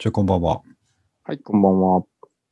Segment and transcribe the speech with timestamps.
[0.00, 0.62] じゃあこんばんは。
[1.24, 2.02] はい、こんばんは。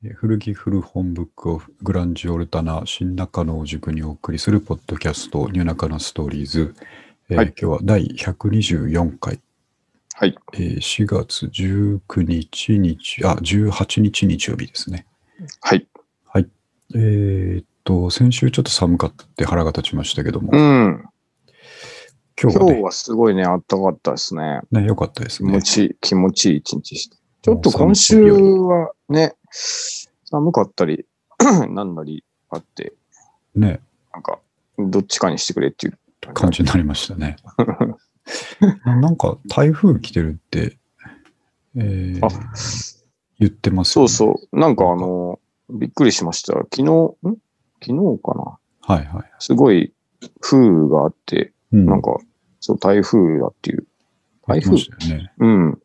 [0.04, 6.74] えー古着古本ブックオフグランジオルタナ新中野を塾にお送りするポッドキャストニューナカのストーリーズ。
[7.30, 9.40] えーはい今日は第124回、
[10.12, 10.36] はい。
[10.52, 15.06] えー4月19日日、あ、18日日曜日ですね。
[15.62, 15.88] はい。
[16.26, 16.51] はい。
[16.95, 21.02] えーっと、先週ちょっと寒かって腹が立ちましたけども、うん。
[22.38, 24.60] 今日はね今日はすごいね、あったかかったですね。
[24.70, 25.62] ね、良かったですね気持。
[25.62, 27.16] ちいい、気持ちいい一日でした。
[27.42, 29.34] ちょっと今週はね、
[30.24, 31.06] 寒かったり、
[31.70, 32.92] なんなりあって、
[33.55, 33.80] ね、
[34.12, 34.41] なんか、
[34.79, 35.98] どっちかにしてくれっていう
[36.34, 37.37] 感じになりましたね。
[38.84, 40.79] な なんか台風来てるって、
[41.77, 42.29] えーあ
[43.41, 44.59] 言ってますよねそうそう。
[44.59, 45.38] なんかあの、
[45.70, 46.55] びっくりしました。
[46.55, 46.87] 昨日、ん？
[47.80, 48.59] 昨日かな？
[48.96, 49.32] はいはい。
[49.38, 49.93] すごい
[50.40, 52.18] 風雨があって、うんなんか、
[52.59, 53.87] そう、台風だっていう。
[54.49, 54.74] 台風？
[55.09, 55.32] ね。
[55.38, 55.79] うん。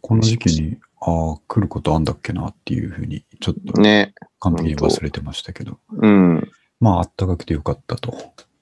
[0.00, 4.14] この時期に、ああ、来ることあんだっけなっていうふうに、ちょっとね。
[4.40, 6.50] 完璧に忘れてましたけど、うん。
[6.80, 8.14] まあ、あったかくてよかったと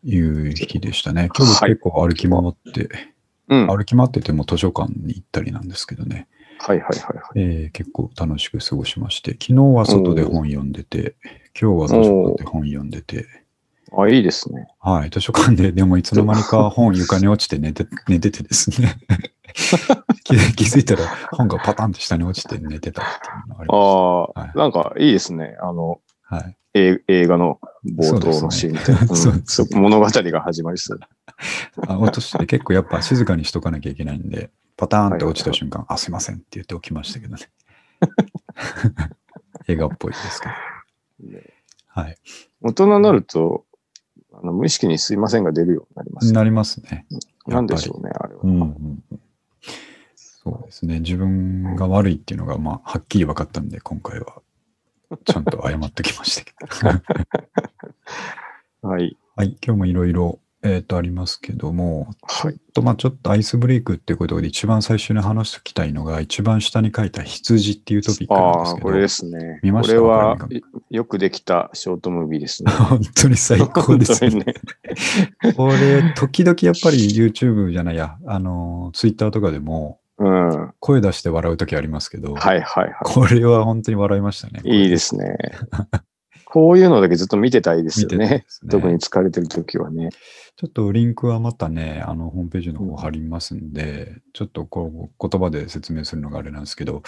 [0.03, 1.29] いう日でしたね。
[1.37, 2.89] 今日はい結構歩き回って、
[3.49, 3.67] うん。
[3.67, 7.41] はい歩き回ってても図書館に行ったりなんですけどね、はいはいはい。
[7.41, 11.17] えー結構楽しく過ごしまして、昨日は外で本読んでて、
[11.61, 13.27] 今日は図書館で本読んでて、
[14.03, 14.67] あ、いいですね。
[14.81, 18.97] はい、図書館で、でもいつの間にか本床に落ちて寝て 寝ててですね
[20.25, 25.57] 気、気づいたら本がパタンって下に落ちて寝てたっていうのがありまあしあ、はいなんかいいですね。
[25.61, 26.37] あの、た。
[26.37, 29.07] はい、え映画の冒頭のシーンみたいな。
[29.15, 31.01] そううんですねそう物語が始まりそう。
[31.87, 37.43] あ落として結構やっぱ静かにしとかなきゃいけないんで、パターンって落ちた瞬間、あ、すいませんって言っておきましたけどね。
[39.69, 40.55] 映画っぽいですけど。
[41.89, 42.17] はい。
[42.61, 43.65] 大人になると、
[44.45, 46.33] あの無意識にすいませんが出るようになります。
[46.35, 47.07] なりますね。
[47.47, 48.41] なんでしょうね、あれは。
[48.45, 49.21] うんうんうん
[50.47, 51.01] そうですね。
[51.01, 54.43] 自分が悪いっていうのが、まあ、はっきり分かったんで、今回は、
[55.25, 56.53] ちゃんと謝ってきましたけ
[56.83, 57.01] ど。
[58.91, 59.17] はい。
[59.37, 62.57] はい、今日もいろいろ、えっ、と、ありますけども、ちょはい。
[62.57, 69.61] っと、まあ、ちょっとアイスブレイクっていうことで、一番最初に話しておきたいのが、一番下に書いた羊っていうトピックなんですけど、これですね。
[69.63, 69.95] 見ました？
[69.95, 70.37] これは
[70.95, 72.71] よくできたショートムービーですね。
[72.89, 74.31] 本当に最高ですね。
[74.31, 74.55] ね。
[75.57, 80.49] これ、時々やっぱり YouTube じゃないや、あの、Twitter とかでも、うん。
[80.49, 84.61] はい声出して笑うときありますけど、はいはこれは本当に笑いましたね。
[84.63, 84.83] い。
[84.83, 85.37] いいですね。
[86.45, 88.29] こういうのだけずっと見てたいです見よね。
[88.29, 90.11] ね特に疲れてる時はね。
[90.57, 97.03] ちょっとリンクはまたね、あの、ホームページの方貼りますんで、ちょっとこう、言葉で説明するのがあれなんですけど、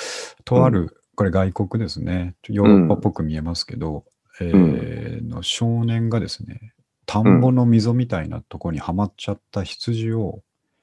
[0.44, 4.04] とある、これ外国ですね、ヨーロッパっぽく見えますけど、
[4.40, 6.74] えーの少年がですね、
[7.06, 10.42] 田んぼの溝みたいなとこにはまっちゃった羊を、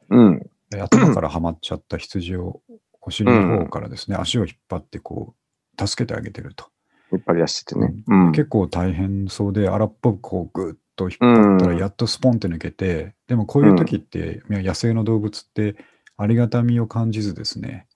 [0.09, 0.49] うん。
[0.75, 2.61] え頭からはまっちゃった羊を、
[3.01, 5.35] お尻の方からですね、足を引っ張ってこ
[5.77, 6.65] う、助けてあげてると。
[7.11, 7.93] 引っ張り出しててね。
[8.07, 8.31] うん。
[8.31, 15.75] 結構大変そうで、荒っぽくこうグッと引っ張ったらうんやっとスポンって抜けて、でもこういう時って、野生の動物って
[16.17, 17.87] ありがたみを感じずですね、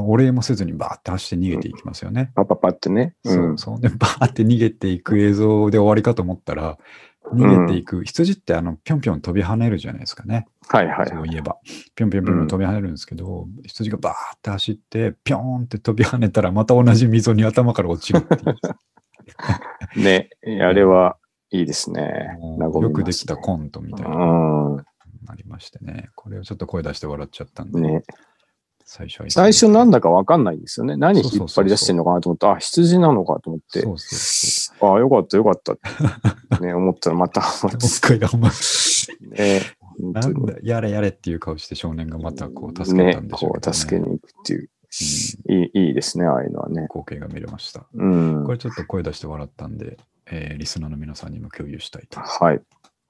[0.00, 2.32] お礼もせずにバーって走って逃げていきますよね。
[2.34, 3.14] パパパってね。
[3.24, 3.28] う。
[3.28, 6.78] そうんそうで、バーって逃げていく映像で終わりかと思ったら、
[7.34, 10.46] 逃げていく、羊ってあのぴょんぴょん飛び跳ねるじゃないですかね。
[10.68, 11.56] はいはいそういえば、
[11.94, 18.56] ぴょんぴょんぴょん飛び跳ねるんですけど、羊がバーって走って、ぴょんって飛び跳ねたら、また同じ溝に頭から落ちるっていう。
[20.02, 20.30] ね。
[20.62, 21.16] あれは
[21.50, 22.36] いいですね。
[22.40, 24.84] すねうよくできたコントみたいなうのが
[25.28, 26.10] ありましてね。
[26.14, 27.82] これをちょっと声出して笑っちゃったんで、ん。
[27.82, 28.02] ね。
[28.92, 29.30] 最初は。
[29.30, 30.96] 最初なんだかわかんないですよね。
[30.98, 33.80] 何引っ張り出してんのかなと思って、あ、羊なのかと思って。
[33.80, 34.18] そうそう
[34.78, 35.78] そあよかったよかったっ
[36.58, 36.66] て。
[36.66, 37.40] ね、 思ったらまた。
[37.40, 39.62] もう一回頑張ってね、
[39.98, 44.60] なんだ、やれやれっていう顔して少年がまたこう助けねたんでしょうこけど、ねう助けに行くっていう。
[44.60, 44.68] うん
[45.48, 46.86] いいいいですね、ああいうのはね。
[46.90, 47.86] 光景が見れました。
[47.94, 48.44] うん。
[48.44, 49.96] これちょっと声出して笑ったんで、
[50.26, 52.60] えーリスナーの皆さんにも共有したいとはい。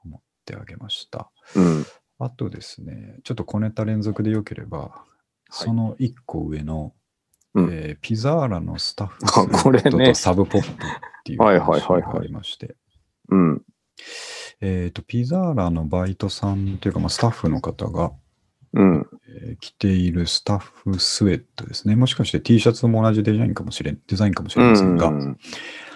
[0.04, 1.28] 思ってあげました。
[1.56, 1.84] うん。
[2.20, 5.02] あとですね、ちょっと小ネタ連続でよければ、
[5.52, 6.92] その一個上の、
[7.54, 10.72] うんえーピザーラのスタッフスウェットとサブポップっ
[11.24, 12.74] ていうはい話はいはいはいがありまして、
[13.28, 13.62] うん。
[14.60, 18.12] えっ、と、ピザーラのバイトさんというか、まあ、スタッフの方が、
[18.74, 19.06] うん。
[19.28, 21.96] えー着ているスタッフスウェットですね。
[21.96, 25.38] もしかして T シャツも同じデザインかもしれん、デザインかもしれませんが、うん。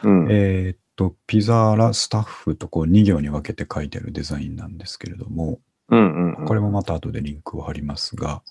[0.02, 0.29] うん。
[0.31, 6.38] えっ、と、ピザーラスタッフとこう2行に分けて書いてあるデザインなんですけれども、うん。
[6.38, 6.44] うん。
[6.47, 8.43] これもまた後でリンクを貼りますが、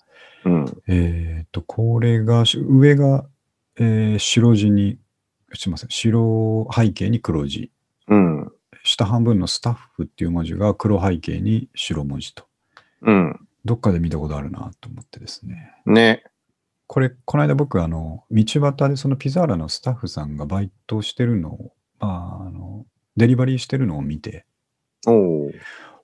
[0.46, 0.82] うん。
[0.88, 3.26] えっ、と、これが、し上が、
[3.78, 4.98] えー白地に、
[5.54, 7.72] すみません、白背景に黒字。
[8.08, 8.52] うん。
[8.84, 12.46] 下半分のスタッフっていう文字が黒背景に白文字と。
[13.02, 13.40] うん。
[13.66, 15.74] どっかで見たことあるなと思ってですね。
[15.86, 16.24] ね。
[16.88, 22.86] これ、この間僕、あの、道端でそのピザーラのスタッフさんがバイトしてるのを、まあ、あの、
[23.18, 24.46] デリバリーしてるのを見て、
[25.08, 25.50] お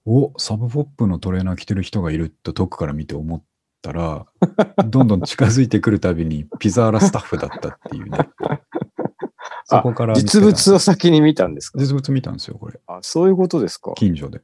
[0.05, 0.33] お。
[0.33, 3.43] お、サブポップのトレーナー着てる人がいると遠くから見て思っ
[3.81, 4.25] たら、
[4.87, 8.17] どんどん近づいてくるたびにピザーラスタッフだったっていうね。
[9.65, 11.79] そこから実た物を先に見たんですか？
[11.79, 12.79] 実物見たんですよ、これ。
[12.87, 13.93] あ、そういうことですか？
[13.95, 14.41] 近所で。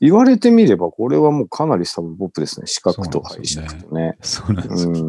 [0.00, 2.66] 言われてみれば、これはもうかなりサブポップですね。
[2.66, 4.16] 四角と配色とね。
[4.22, 4.92] そうなんですよ。
[4.92, 5.08] うん。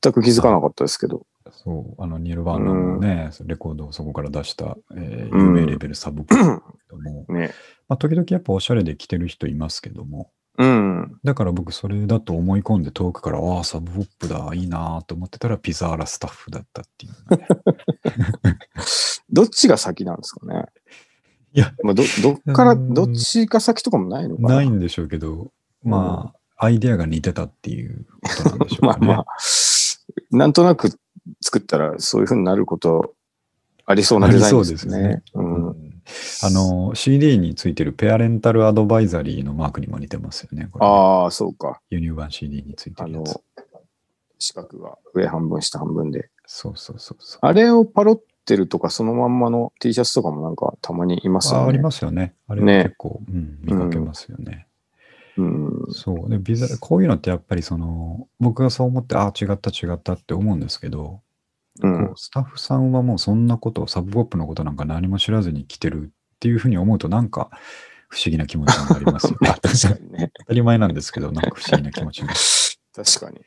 [0.00, 1.26] 全く気づかなかったですけど。
[1.50, 6.60] そう、あの、ニルバーナのね、レコードをそこから出した、えーうん有名レベルサブポッ
[7.26, 7.50] プね。
[7.88, 11.18] まあ、時々やっぱおしゃれで着てる人いますけども、うん。
[11.22, 17.46] だから僕それだと思い込んで遠くから、ああ、サブポップだ、いいなと思ってたらピザーラスタッフだったっていうね、
[19.30, 20.64] どっちが先なんですかね？
[21.52, 24.54] いや、まあ、ど、どっから、うんどっちが先とかもないのかな。
[24.56, 29.06] ないんでしょうけど、まあ、アイデアが似てたっていうことなんでしょうかね。
[29.06, 29.26] まあまあ、
[30.30, 30.98] なんとなく
[31.42, 33.14] 作ったらそういうふうになること
[33.84, 34.76] ありそうなデザインですね。
[34.76, 35.85] そうですねうんうん
[36.42, 40.64] あの、CD についてるペアレンタルアドバイザリーのマークにも似てますよね。
[40.64, 41.80] ねああ、そうか。
[41.90, 43.40] 輸入版 CD についてるやつ。、
[44.38, 46.30] 四角が上半分、下半分で。
[46.46, 47.38] そうそうそうそう。
[47.42, 51.64] あれをパロってるとか、そのまんまの T シャツとかもなんかたまにいますよね。
[51.64, 52.34] あありますよね。
[52.48, 54.66] あれ結構、うん、見かけますよね。
[55.36, 55.86] うん。
[55.90, 56.30] そう。
[56.30, 61.20] で、ビザ、こういうのってやっぱりその、僕がそう思って、ああ、違った違ったって思うんですけど、
[61.82, 62.12] うん。
[62.16, 67.50] スタッフさんはもうそんなことを、サブポップのことなんか何も知らずに来てるっていうふうに思うと、なんか
[68.08, 69.48] 不思議な気持ちになりますよね
[70.18, 70.32] ね。
[70.38, 72.38] 当たり前なんですけど、なんか不思議な気持ちになる。
[72.94, 73.40] 確かに。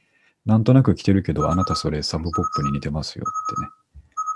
[0.46, 3.70] なんとなく来てるけど、あなたそれサブポップに似てますよってね、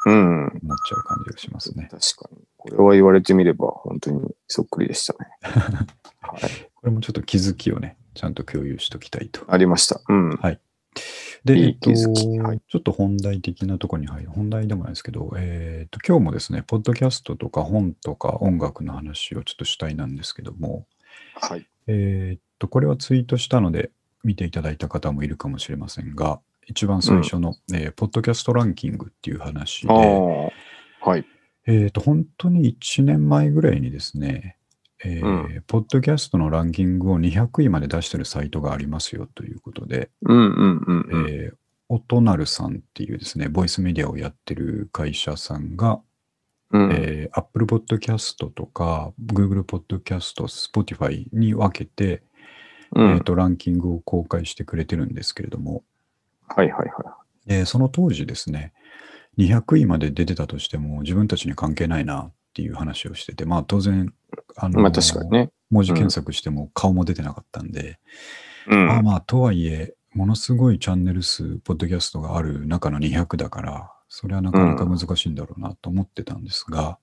[0.05, 0.47] うん。
[0.47, 1.87] 思っちゃう感じがしますね。
[1.89, 2.41] 確かに。
[2.57, 5.29] これは言われてみれば本当にそっくりでしたね。
[6.21, 6.41] はい。
[6.75, 9.45] これもちょっと気づきをね、ちゃんと共有しときたいと。
[9.47, 10.01] ありました。
[10.07, 10.39] うん。
[10.41, 10.57] で、い
[11.45, 20.85] いえっと、ちょっと本題的なところに入る、本題でもないですけど、えっと、今日もですね、ポッドキャストとか本とか音楽の話をちょっとしたいなんですけども、
[21.35, 21.65] はい。
[21.87, 23.91] えっと、これはツイートしたので、
[24.23, 29.93] 見ていただいた方もいるかもしれませんが、一番最初の、えーポッドキャストランキングっていう話で、。
[31.01, 31.25] はい。
[31.65, 34.57] えっと、本当に1年前ぐらいにですね、
[35.05, 40.09] えーうポッドキャストのランキングを200位まで出してるサイトがありますよということで、
[41.89, 45.99] おとなるさんっていうですね、ボイスメディアをやってる会社さんが、
[46.71, 46.91] うん。
[46.91, 52.23] えー Apple Podcast とか Google Podcast、Spotify に分けて、
[52.95, 53.09] うん。
[53.11, 55.83] えーとランキングを公開してくれてるんですけれども、
[56.47, 57.17] はいはいは
[57.47, 58.73] えーその当時ですね、
[59.37, 64.13] 200位まで出てたとしても自分たちに関係ないなっていう話をしてて、まあ当然、
[64.55, 64.69] あい。
[64.69, 65.51] のまあ確かにね。
[65.69, 67.99] 文字検索しても顔も出てなかったんで、
[68.67, 68.87] うん。
[68.87, 76.99] まあまあ、とはいえ、ものすごいチャンネル数、ポッドキャストがある中の200だから、それはなかなか難しいんだろうなと思ってたんですが、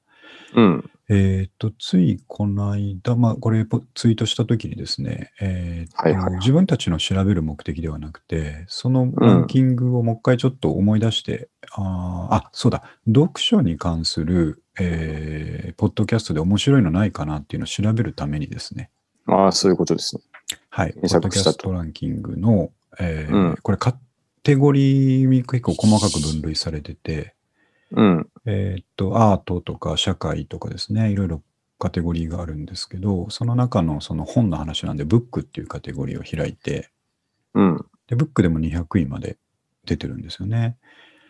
[0.55, 0.91] うん。
[1.12, 6.23] えっ、と、ついこの間、まあ、これポツイートしたときにですね、えーとはいはい。
[6.23, 18.91] はい自分たちの調べる目的ではなくて、そのランキングをもう一回ちょっと思い出して、あーあ、そうだ、読書に関する、えーポッドキャストで面白いのないかなっていうのを調べるためにですね、
[19.27, 20.23] ああ、そういうことですね。
[20.69, 20.93] はい。
[20.93, 22.70] ポ検ッドキャストランキングの、
[23.01, 23.56] えーうん。
[23.63, 23.96] これカ
[24.44, 27.34] テゴリーに結構細かく分類されてて、
[27.93, 28.29] うん。
[28.47, 31.43] えーっと、アートとか社会とかですね、いろいろ
[31.79, 36.91] カテゴリーがあるんですけど、その中のその本の話なんで、ブックっていうカテゴリーを開いて、
[37.55, 37.87] うん。
[38.06, 39.39] で、ブックでも200位まで
[39.87, 40.77] 出てるんですよね。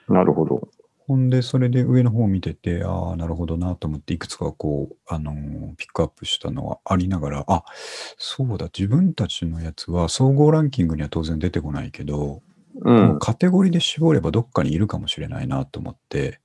[0.09, 0.69] なるほど。
[1.07, 7.65] ほんで、それで上の方を見てて、ああ、なるほどなと思って、いくつかこう、あのーピックアップしたのはありながら、あ、
[8.17, 12.43] そうだ、自分たちのやつは総合ランキングには当然出てこないけど、
[12.77, 12.85] う。
[12.85, 16.41] このカテゴリーで絞ればどっかにいるかもしれないなと思って、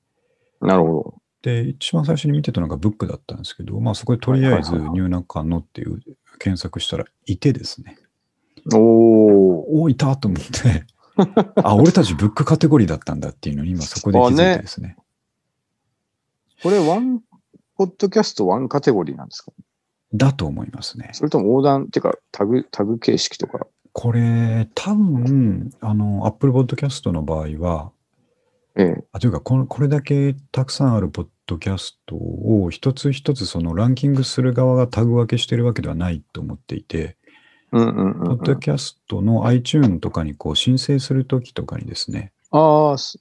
[0.65, 6.01] なるほで、一番最初に見てたのがブックだったんですけど、まあそこでとりあえずニューナカノっていう
[6.39, 7.98] 検索したらいてですね、
[8.65, 8.79] ど。
[8.79, 8.86] おー。
[9.84, 10.86] おーいたと思って、
[11.63, 14.98] あ、俺たちブックカテゴリーだったんだっていうのに今そこで気づいてですね。
[16.63, 17.22] これ、ワン、
[17.77, 19.51] ポッドキャストワンカテゴリーなんですか？
[20.13, 21.10] だと思いますね。
[21.13, 23.67] それとも横断っていうか、タグ、タグ形式とか。
[23.93, 27.91] これ、多分、あの、Apple Podcast の場合は、
[28.77, 29.03] ええ。
[29.12, 37.17] あというかこの、これだけたくさんあるポッドキャストを一つ一つそのランキングする側がタグ分けしてるわけではないと思っていて、
[37.72, 38.55] ポッド。
[38.55, 43.20] キャストの iTune とかにこう申請するときとかにですね、ああ、す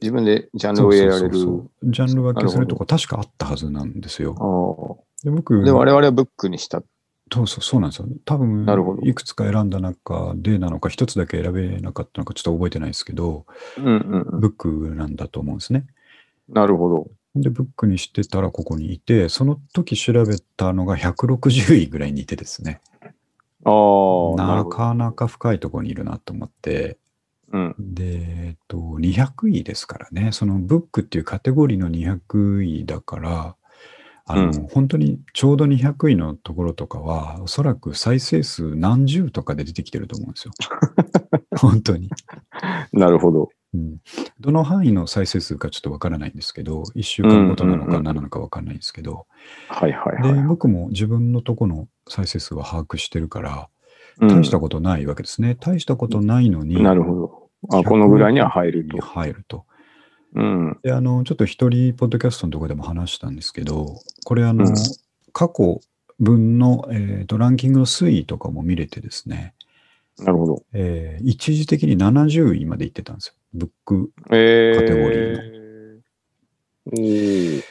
[0.00, 1.38] 自分でジャンルを入れられる。
[1.38, 4.34] そうジャンル分けするとこ確かあったはずなんですよ。
[4.38, 5.02] ああ。
[5.24, 6.82] で僕、で、我々はブックにした。
[7.32, 8.08] そうそうそうなんですよ。
[8.24, 13.46] 多分なるほどいくつか選んだ中でなのか、一つだけ選べなかったのか、ちょっと覚えてないですけど、
[13.78, 14.40] うんうんうん。
[14.40, 15.86] ブックなんだと思うんですね。
[16.48, 17.10] なるほど。
[17.34, 22.80] で、ブックにしてたらここにいて、その時調べたのが160位ぐらいにいてですね、
[23.64, 24.64] ああ、な。
[24.64, 26.98] かなか深いところにいるなと思って、
[27.52, 27.74] うん。
[27.78, 33.56] で、えっと、200位ですからね、そのブックっていうカテゴリーの200位だから、
[34.26, 40.52] あの、うん本当にちょうど200位のところとかは、おそらく再生数何十とかで出てきてると思うんですよ。
[41.58, 42.10] 本当に。
[42.92, 43.48] なるほど。
[43.74, 43.96] うん、
[44.38, 49.26] どの範囲の再生数かちょっとわからないんですけど、1週間ごとなのうんうんうんか何なのかわからないんですけど、
[49.68, 50.42] はいはいで、はい。
[50.46, 53.68] 僕も自分のとこの再生数は把握してるから、
[54.20, 55.56] うん大したことないわけですね。
[55.58, 57.78] 大したことないのに、なるほど。
[57.78, 59.00] あ、このぐらいには入るにと。
[59.00, 59.64] 入ると。
[60.34, 60.78] うん。
[60.82, 64.74] で、あの、ちょっと一人、ポッドキャストのところでも話したんですけど、これ、あの、うん
[65.34, 65.80] 過去
[66.20, 69.54] 分の、えーとランキングの推移とかも見れてですね、
[70.18, 70.62] なるほど。
[70.74, 73.34] えー一時的に70位まで行ってたんですよ。
[73.54, 74.12] ブック。
[74.30, 74.80] えー。
[74.80, 76.02] カテゴリーの。
[76.86, 77.64] おーっ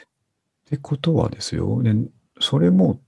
[0.66, 1.94] てことはですよ、で
[2.40, 3.00] それも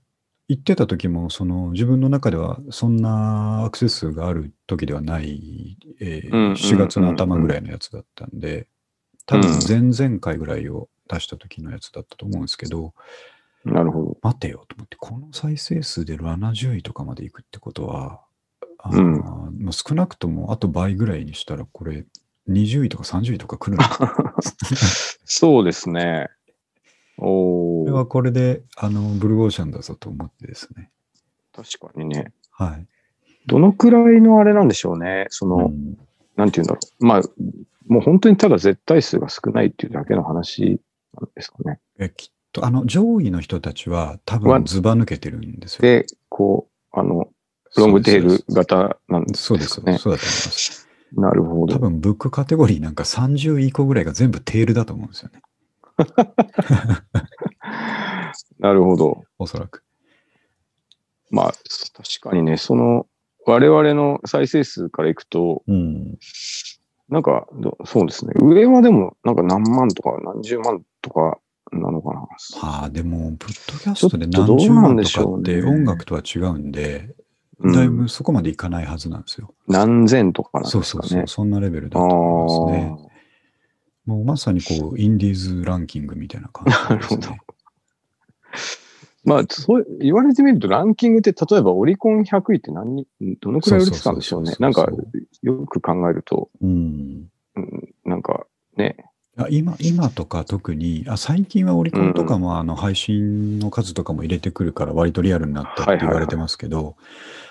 [0.47, 8.67] 言ってた時も、その自分の中ではそんなアクセス数がある時ではない、えーうんうんうんうん4月の頭ぐらいのやつだったんで、
[9.25, 12.93] 多分前々回ぐらいを出した時のやつだったと思うんですけど、
[13.63, 14.17] なるほど。
[14.21, 18.21] 待てよと思って、この再生数で70位とかまで行くってことは、
[18.77, 22.05] あーうんまあ少なくともあと倍ぐらいにしたら、これ
[22.47, 24.35] 20位とか30位とか来るのか
[25.25, 26.29] そうですね。
[27.17, 30.91] おこれはーこれで、あの、ブルーオーシャンだぞと思ってですね。
[31.53, 32.33] 確かにね。
[32.51, 32.85] はい。
[33.47, 35.25] どのくらいのあれなんでしょうね。
[35.29, 35.97] その、うん
[36.35, 37.05] なんて言うんだろう。
[37.05, 37.21] まあ、
[37.87, 40.81] もう本当にただ絶対数が少ないっていうだけの話
[41.13, 41.79] なんですかね。
[41.99, 45.81] えきっと、あの、上位の人たちは多は分ずば抜けてるんですよ。
[45.81, 47.29] で、こう、あの、
[47.77, 49.75] ロングテール型なんですそうです。
[49.75, 50.87] そうだと思います。
[51.13, 51.73] なるほど。
[51.75, 55.41] 多分、ブックカテゴリーなんか30以降ぐらいが全部テールだと思うんですよね。
[58.59, 59.23] なるほど。
[59.37, 59.83] おそらく。
[61.29, 61.53] まあ、
[61.93, 63.07] 確かにね、その、
[63.45, 66.17] 我々の再生数からいくと、うん。
[67.09, 68.33] なんかど、そうですね。
[68.35, 71.37] 上はでも、なんか何万とか何十万とか
[71.71, 72.27] なのかな。
[72.61, 77.15] まあ、でも、ポッドキャストで何十万とかっでしょうねて音楽とは違うんで、うん
[77.71, 79.53] だいぶそこまでいかないはずなんですよ。
[79.65, 81.09] 何千とかなんそうですかね。
[81.09, 83.09] そうそう、そんなレベルだあと思いますね。
[84.05, 87.39] あもうまさにこう、インディーズランキングみたいな感じですなるね。
[89.25, 94.53] まあ、そう言われてみると、ランキングって、例えばオリコン100位って何人、どのくらい売れてたんでしょうね。
[94.59, 94.87] なんか
[95.41, 97.27] よく考えると、うん。
[97.55, 98.45] うんなんか、
[98.77, 98.95] ね。
[99.37, 106.95] あ今今とか特にあ、最近はオリコンとかもあの配信の数とかも入れてくるから割とリアルになったって言われてますけど、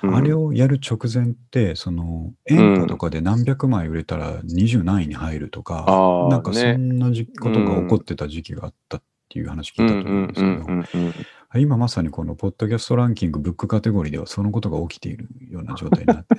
[0.03, 6.77] うんあれをやる直前って、その演歌とかで何百枚売れたら20何位に入るとか、ああ、なんかそね。
[6.77, 11.15] んなじことが起こってた時期があったっていう話聞いたと思うんですけど、うんうんうんうん
[11.61, 16.37] 今まさにこのポッドキャストランキングブックカテゴリーではそのことが起きているような状態になって。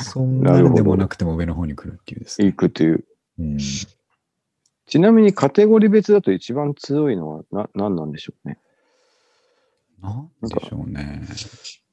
[0.02, 2.48] そんなにでもなくても上の方に来るっていうですね。
[2.48, 3.04] いくという。
[3.38, 3.58] うん
[4.88, 8.58] ちなみにカテゴリー別だと一番強いのはな何なんでしょうね？
[10.00, 11.22] なんでしょうね。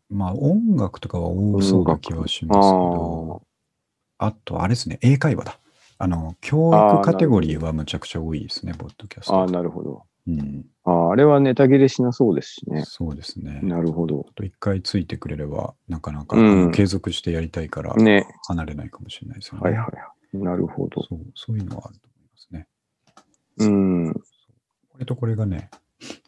[0.10, 3.44] まあ音楽とかは多そうな気はしますけど、
[4.18, 5.60] あとあれですね、英会話だ。
[5.98, 9.54] あの、教育カテゴリーはむちゃくちゃ多いですね、ポッドキャスああ、ト。
[9.54, 10.04] なるほど。
[10.28, 12.84] うん、ああ、あれはネタ切れしなそうですしね。
[12.86, 13.60] そうですね。
[13.62, 14.26] なるほど。
[14.44, 18.28] 一回ついてくれれば、なかなか、うん継続してやりたいからね。
[18.48, 19.62] 離れないかもしれないですよね。
[19.62, 19.92] はいはいは
[20.34, 20.38] い。
[20.44, 21.04] なるほど。
[21.04, 22.68] そうそういうのはあると思いますね。
[23.60, 23.66] う
[24.10, 24.14] ん。
[24.14, 24.20] こ
[25.00, 25.70] れとこれがね、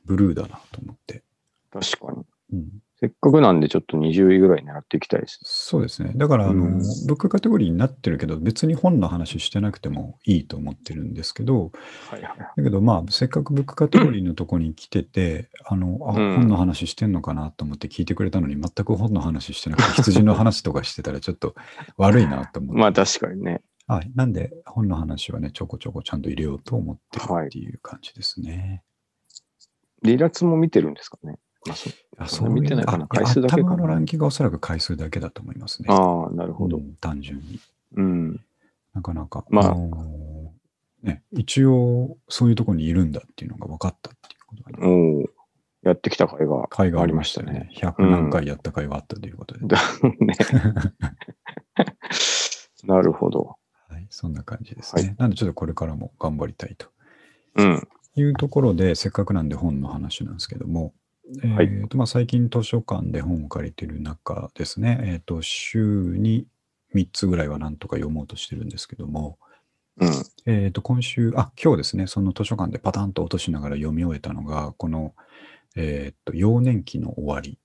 [0.06, 1.24] ブルーだなと思って。
[1.72, 2.24] 確かに。
[2.54, 2.70] うん、
[3.00, 5.40] せっかくなんでちょっと20位ぐらい狙っていきたいです。
[5.44, 6.14] そうですね。
[6.16, 6.78] だから、あの、うん
[7.08, 11.72] ブックカテゴリーになってるけど、別に本の話してなくてもいいと思ってるんですけど、
[12.10, 12.38] はいはい。
[12.58, 21.54] だけど、まあ、せっかくブックカテゴリーのとこに来てて、あの、あ、うん本の話してんのかなと思って聞いてくれたのに、全く本の話してなくて、 羊の話とかしてたらちょっと
[21.98, 22.82] 悪いなと思って。
[22.82, 23.62] まあ確かにね。
[23.86, 24.12] はい。
[24.16, 28.84] なんで、本の話はね、ちょこちょこちゃんと入れようと思ってるはいっていう感じですね。
[30.04, 31.38] 離脱も見てるんですかね。
[31.68, 35.88] まあ、そあそんな見てないかなあ回数だけかな頭のランキングはおそらく回数だけだと思いますね。
[35.90, 36.80] ああ、なるほどう。
[36.80, 37.60] ん単純に。
[37.96, 38.42] うん。
[38.94, 39.46] なかなか。
[39.50, 45.30] まあのーね、一応、そういうところにいるんだっていうのが分かったっていうことがね、おー
[45.84, 47.70] やってきた回が会がありましたたね。
[47.76, 49.66] 100何回やった回があったということで。
[49.68, 49.78] だ
[50.20, 50.36] ね。
[52.84, 53.56] なるほど。
[53.88, 55.16] はい、そんな感じですね。
[55.18, 56.88] なんでちょっとこれからも頑張りたいと
[57.56, 57.88] うん。
[58.16, 60.94] いうところで、せっかくなんで本の話なんですけども、
[61.56, 61.66] はい。
[61.66, 66.48] えーとまあ、最近図書館で本を借りてる中ですね、えーと、週に
[66.96, 69.38] 3つぐらいはなんとか読もうとしてるんですけども、
[70.00, 70.10] うん。
[70.46, 75.16] えーと、今週、あ、今日ですね、その図書館でパタンと落としながら読み終えたのが、この、
[75.76, 77.58] えーと、幼年期の終わり。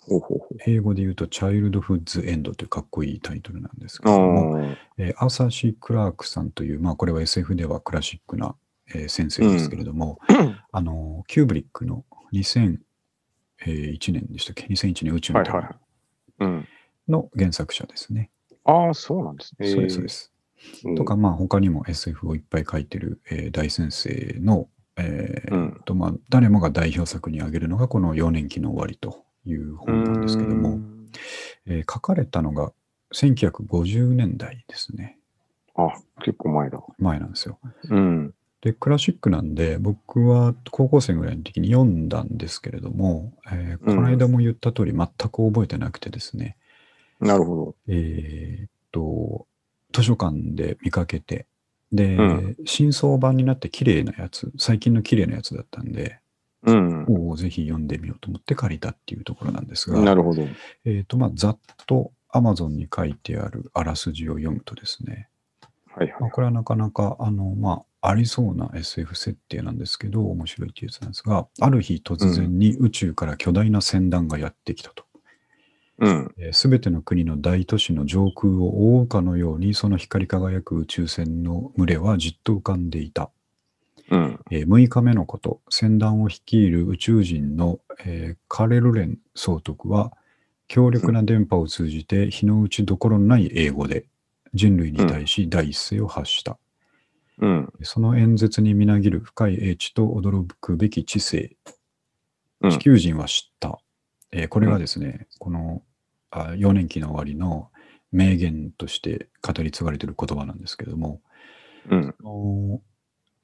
[0.00, 0.58] ほうほうほう。
[0.66, 4.60] 英語で言うと、チャイルドフッズ・エンドというかっこいいタイトルなんですけども、
[4.98, 8.56] えーアーサー・シー・クラークさんという、まあ、これは SF ではクラシックな、
[8.94, 10.18] えー先生ですけれども、
[10.72, 15.76] あの、キューブリックの2001年でしたっけ ?2001 年宇宙の旅はいはいはい。
[16.40, 16.68] うん。
[17.08, 18.30] の原作者ですね。
[18.64, 19.68] ああ、そうなんですね。
[19.68, 20.32] そうです、そうです。
[20.84, 31.08] うんとか、まあ、他にも SF をいっぱい書いてる、えー大先生の、えーうんとまあ、誰もが代表作に挙げるのがこの幼年期の終わりという本なんですけども、うん
[31.66, 32.72] えー書かれたのが
[33.12, 35.18] 1950年代ですね。
[35.74, 35.88] あ、
[36.20, 36.80] 結構前だ。
[36.98, 37.58] 前なんですよ。
[37.90, 38.34] うん。
[38.62, 46.56] で、クラシックなんで、僕は高校生ぐらいの時に読んだんですけれども、えーこの間も言った通り全く覚えてなくてですね、
[47.20, 49.46] なるほえーっと、
[49.92, 51.46] 図書館で見かけて、
[51.92, 56.20] で、うん新装版になって綺麗なやつ、最近の綺麗なやつだったんで、
[56.64, 56.72] ど。
[56.72, 57.04] うん。
[57.08, 60.46] おおぜひ読んでみようと思って借りたっていうところなんですが、なるほど。
[60.84, 65.28] えーっと、まあ、ざっと Amazon に書いてあるあらすじを読むとですね、
[65.88, 66.30] まあ、はいはい。
[66.30, 75.04] これはなかなか、あの、まあ、ありそうな SF 設定なんですけど、面白いっていうやつなんですが、ある日突然に宇宙から巨大な船団がやってきたと。
[75.98, 76.34] うん。
[76.52, 83.30] すべての国の大都市の上空を覆うかのように、その光り輝く宇宙船の群れはじっと浮かんでいた。
[84.10, 84.40] うん。
[84.50, 90.12] えー6日目のこと、船団を率いる宇宙人の、えーカレルレン総督は、
[90.68, 94.06] 強力な電波を通じて日の打ちどころのない英語で
[94.54, 96.52] 人類に対し第一声を発した。
[96.52, 96.58] うん。
[97.82, 101.56] その演説にみなぎる深い英知と驚くべき知性、
[102.60, 103.80] うん地球人は知った。
[104.30, 105.82] えーこれがですね、この
[106.30, 107.70] あ幼年期の終わりの
[108.12, 111.20] 名言として語り継がれている言葉なんですけども、
[111.90, 112.14] うん。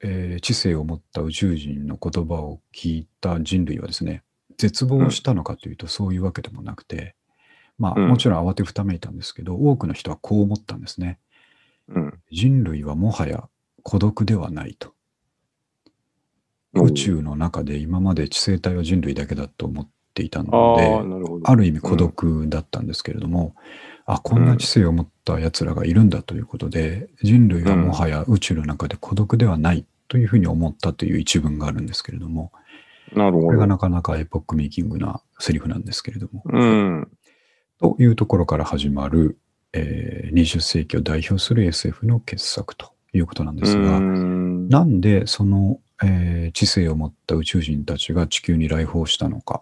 [0.00, 4.22] えー知性を持った宇宙人の言葉を聞いた人類はですね、
[4.56, 7.16] 絶望したのかというとそういうわけでもなくて、
[7.76, 11.18] まあうんもちろん慌てふためいたんですけど、多くの人はこう思ったんですね。
[11.88, 12.20] うん。
[12.30, 13.48] 人類はもはや
[13.88, 14.92] 孤独ではないと。
[16.74, 23.54] 宇宙の中で今まで知性体は人類だけだと思っていたあので、あ、なる意味孤独だったんですけれども、
[24.04, 32.52] あ、こんな知性を持った奴らがいるんだということで、人類はもはや宇宙の中で孤独ではないというふうに思ったという一文があるんですけれども、
[33.14, 33.46] なるほど。
[33.46, 37.08] これがなかなかエポックメイキングなセリフなんですけれども、うん。
[37.80, 39.38] というところから始まる、
[39.72, 49.60] えー20世紀を代表する SF の傑作ということなんですが、うんなんでその、えー知性を持った宇宙人たちが地球に来訪したのか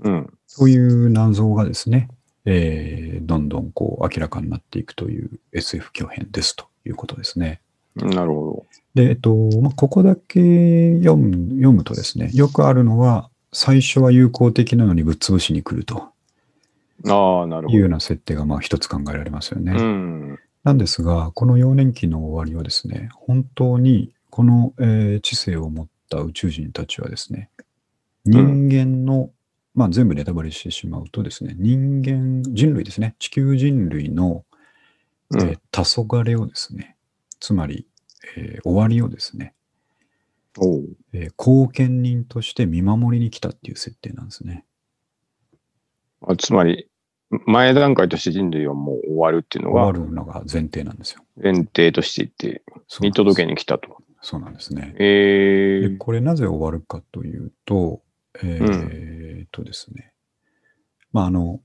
[0.00, 0.32] うん。
[0.56, 2.08] という謎がですね、
[2.44, 7.60] えーどんどんこう明らかになっていくという SF 巨編ですということですね。
[7.96, 16.12] なるほで、えっと、まあ、ここだけ読む読むとですね、よくあるのは、最初は友好的なのにぶっ潰しに来ると
[17.04, 17.40] ど。
[17.40, 17.74] ああ、なるほど。
[17.74, 19.72] いうような設定がまあ一つ考えられますよね。
[19.72, 20.38] うん。
[20.66, 27.50] なんですが、この幼年期の終わりはですね、本当にこの、えー知性を持った宇宙人たちはですね、
[28.26, 29.30] 人間の、
[29.74, 34.44] まあ全部ネタバレしてしまうとですね、人間、人類ですね、地球人類の、
[35.34, 35.60] えーうん。
[35.72, 36.96] 黄昏をですね、
[37.40, 37.86] つまり、
[38.36, 39.54] えー終わりをですね、
[40.58, 44.64] おうえー後見人として見守りに来たっていう設定なんですね。
[46.22, 46.88] あつまり、
[47.46, 51.22] 前段階として人類はもう終わるっていうの終わがるのが前提なんですよ。
[51.42, 52.62] 前提としていて、
[53.00, 53.98] 見届けに来たと。
[54.22, 54.94] そうなんですね。
[54.98, 58.02] ええでこれなぜ終わるかというと、
[58.42, 60.12] えーっとですね、
[61.12, 61.60] まああの、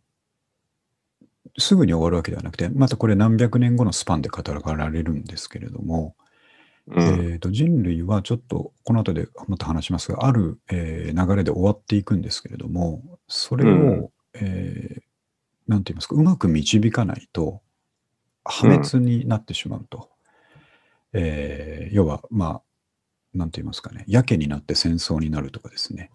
[1.57, 4.41] すぐに終わるわけではなくて、またこれ何百年後のスパンで語
[4.73, 6.15] られるんですけれども、
[6.87, 7.01] うん。
[7.01, 15.10] えーっと人類はちょっとこの後でまた話しますが、ある、えー流れで終わっていくんですけれども、それを、うんえー
[15.71, 17.61] なんて言いますか、うまく導かないと
[18.43, 20.09] 破滅になってしまうと。
[21.13, 22.61] えー要は、まあ、
[23.33, 26.11] なんて言いますかね、やけになって戦争になるとかですね。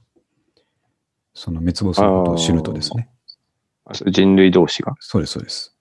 [1.34, 3.08] その滅亡することを知るとですね。
[4.06, 4.94] 人類同士が？
[5.00, 5.74] そうです、そうです。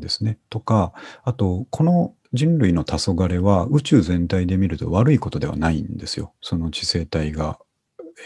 [0.00, 0.38] ですね。
[0.48, 0.92] とか、
[1.24, 6.34] あと、この人類の黄昏は宇宙全体で見ると悪いことではないんですよ。
[6.40, 7.58] その知性体が、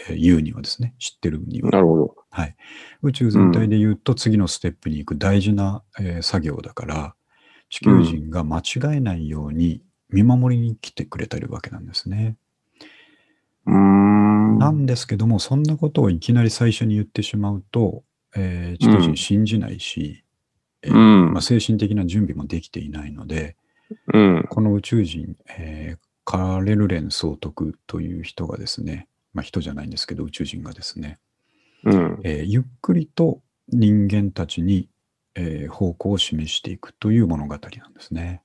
[0.09, 1.69] えー言うにはですね、知ってるには。
[1.71, 2.15] なるほど。
[2.35, 2.55] はい。
[3.01, 7.15] 宇宙全体で言うと次のステップに行く大事な、えー作業だから、
[7.69, 12.35] 地球人が間違えないように見守りに来てくれてるわけなんですね。
[13.65, 14.59] うーん。
[14.59, 18.03] なんですけども、そんなことをいきなり最初に言ってしまうと、
[18.35, 20.25] えー、地球人信じないし、
[20.81, 23.55] えーうんまあ、精神的な準備もできていないので、
[24.13, 24.45] うん。
[24.49, 31.19] この宇宙人、えーカレルレン総督という人がですね、まあ、人じゃないんですけど、宇宙人がですね、
[31.85, 32.23] うん。
[32.23, 34.89] えーゆっくりと人間たちに、
[35.35, 38.43] えー方向を示していくという物語なんですね。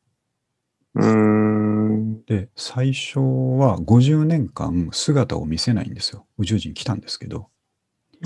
[0.94, 2.24] うーん。
[2.26, 6.26] で、最初は50年間姿を見せないんですよ。
[6.38, 7.50] 宇宙人来たんですけど、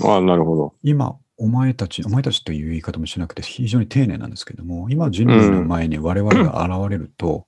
[0.03, 0.75] あなるほど。
[0.83, 7.45] 今、お前たち、お前たちという言い方もしなくて非常に丁寧なんですけども、今人類の前に我々が現れると、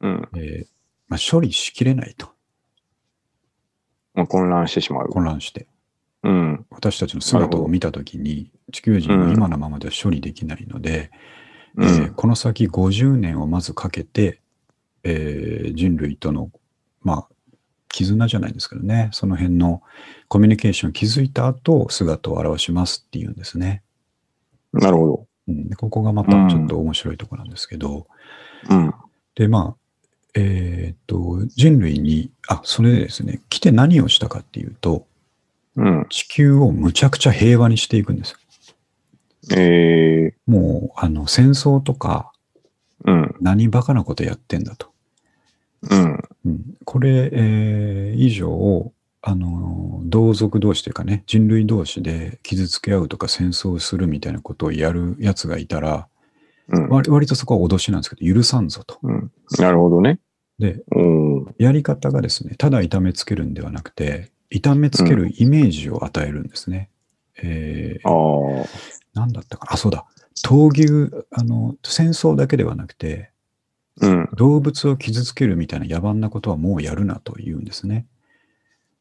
[0.00, 0.28] うん。
[0.34, 0.66] えー
[1.08, 2.34] まあ、処理しきれないと
[4.14, 5.08] まあ、混乱してしまう。
[5.08, 5.68] 混乱して、
[6.22, 6.66] うん。
[6.70, 11.10] 私たちの姿を見たときに、地球人は今のままでは処理できないので、
[11.76, 12.14] うえーん。
[12.14, 14.40] この先50年をまずかけて、
[15.04, 16.50] えー人類との、
[17.00, 17.28] まあ、
[17.88, 19.82] 絆じゃないですけどね、その辺の
[20.28, 23.82] コミュニケーションを築いた後、姿を現しますっていうんですね。
[24.72, 28.06] なるほうん、でここがまたちょっと面白いところなんですけど、ど。
[28.70, 28.94] うん。
[29.34, 30.00] で、まあ、
[30.34, 35.06] えーっと、人類に、あ、それでですね、来て何をしたかっていうと、
[35.76, 36.06] うん。
[36.10, 38.38] 地球をむちゃくちゃ平和にしていくんですよ。
[39.56, 42.32] ええもう、あの、戦争とか、
[43.04, 43.34] うん。
[43.40, 44.92] 何バカなことやってんだと。
[45.90, 46.22] うん。
[46.44, 56.08] うん、これ、えー以上、あの、同族同士というかね、人類同士で傷つけ合うとか戦争をするみたいなことをやるやつがいたら、
[56.68, 56.88] うん。
[56.88, 58.98] 割割とそこは脅しなんですけど、許さんぞと。
[59.02, 59.32] うん。
[59.58, 60.20] なるほどね。
[60.58, 61.54] で、うん。
[61.58, 66.90] やり方がですね、ただ痛めつけるんではなくて、痛めつけるイメージを与えるんですね。
[67.42, 68.66] えーああ。
[69.14, 70.06] なんだったかなあ、そうだ。
[70.44, 73.30] 闘牛、あの、戦争だけではなくて、
[74.00, 74.28] うん。
[74.34, 78.06] 動物を傷つけるみたいな野蛮なことはもうやるなと言うんですね。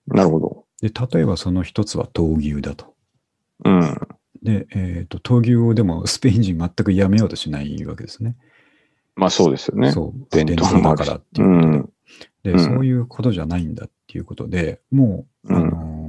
[0.08, 0.66] なるほど。
[0.82, 2.94] で、例えばその一つは闘牛だと。
[3.64, 3.98] うん。
[4.44, 8.36] で、えっ、と、闘牛をでも スペイン人全くやめようとしないわけですね。
[9.16, 9.92] まあそうですよね。
[9.92, 11.78] そう、伝伝統だからっていううことで。
[11.78, 11.90] ん。
[12.44, 16.02] で、うんそういうことじゃないんだっていうことで、もう、うんあのー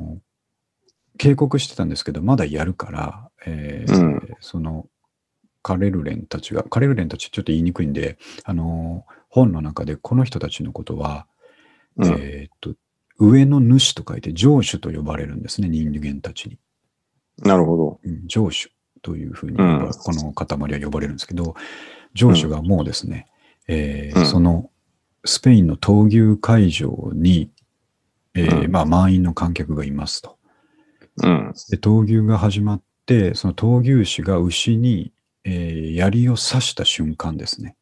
[1.19, 4.87] 警告してたんですけど、まだやるから、えーうんその、
[5.63, 11.27] カレルレンたちが、カレルレンたちちょっと言いにくいんで、あのー本の中でこの人たちのことは、
[11.97, 12.07] うん。
[12.19, 12.75] えーっと、
[13.19, 16.59] 上の主と書いて上主と呼ばれるんですね、人間たちに。
[17.39, 18.01] なるほど。
[18.03, 21.55] うん上主というふうにうんこの塊は呼ばれるんですけど、
[22.15, 23.27] 上主がもうですね、
[23.69, 24.71] えーうんその
[25.25, 27.53] スペインの闘牛会場に、
[28.35, 30.39] えーうんまあ、満員の観客がいますと。
[31.23, 31.53] うん。
[31.71, 35.13] で闘牛が始まって、その闘牛士が牛に、
[35.45, 37.77] えー槍を刺した瞬間ですね。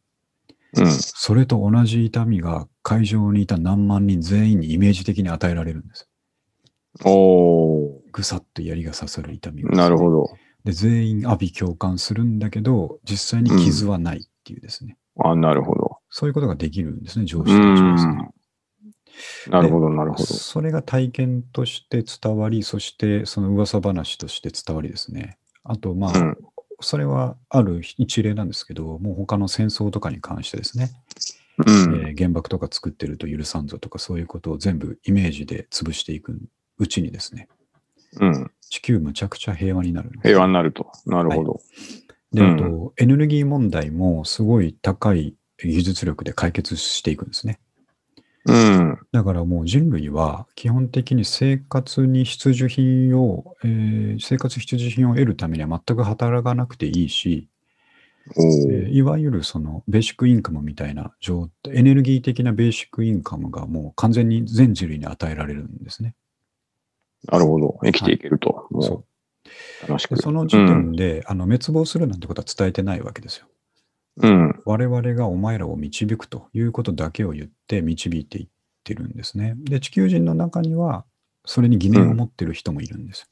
[0.76, 0.86] うん。
[0.90, 6.08] それと同じ痛みが会場にいた何万人全員にイメージ的に与えられるんです。
[7.04, 8.00] おー。
[8.12, 10.30] ぐさっと槍が刺さる痛みが、なるほど。
[10.64, 14.96] で、全員阿鼻共感するんだけど、実際に傷はないっていうですね。
[15.18, 15.98] あ、なるほど。
[16.08, 18.30] そういうことができるんですね、上司うたちはですねん。。
[19.48, 20.24] なるほど、なるほど。
[20.24, 25.38] それが体験として伝わり、そしてその噂話として伝わりですね。
[25.64, 26.38] あと、まあ、うん
[26.80, 30.90] それはある一例なんですけど、もう他の戦争とかに関してですね、
[31.58, 32.06] うん。
[32.06, 36.40] えー原爆とか作ってると許さんぞとかそういうことを全部イメージで潰していく
[36.78, 37.48] うちにですね、
[38.18, 38.50] うん。
[38.68, 40.90] 地球むちゃくちゃ平和になる平和になると。
[41.06, 41.60] なるほど。
[42.32, 47.60] で、うんあと、エネルギー問題もすごい高い技術力で解決していくんですね。
[48.46, 48.98] うん。
[49.12, 57.48] だからもう人類は基本的に生活に必需品を、えー生活必需品を得るためには全く働かなくていいし、
[58.36, 66.14] おえーーいわゆるそのベーシックインカムみたいな状態、エネルギー的なベーシックインカムがもう完全に全人類に与えられるんですね。
[67.24, 67.78] なるほど。
[67.82, 68.66] 生きていけると。
[68.80, 69.04] そも
[69.84, 70.12] う、楽しく。
[70.12, 73.46] うでその時点で、あの滅亡するなんてことは伝えてないわけですよ。
[74.22, 74.62] うん。
[74.64, 78.48] 我々がお前らを導くということだけを言って導いていっ
[78.84, 79.54] てるんですね。
[79.56, 81.04] で、地球人の中には
[81.44, 83.30] それに疑念を持ってる人もいるんです。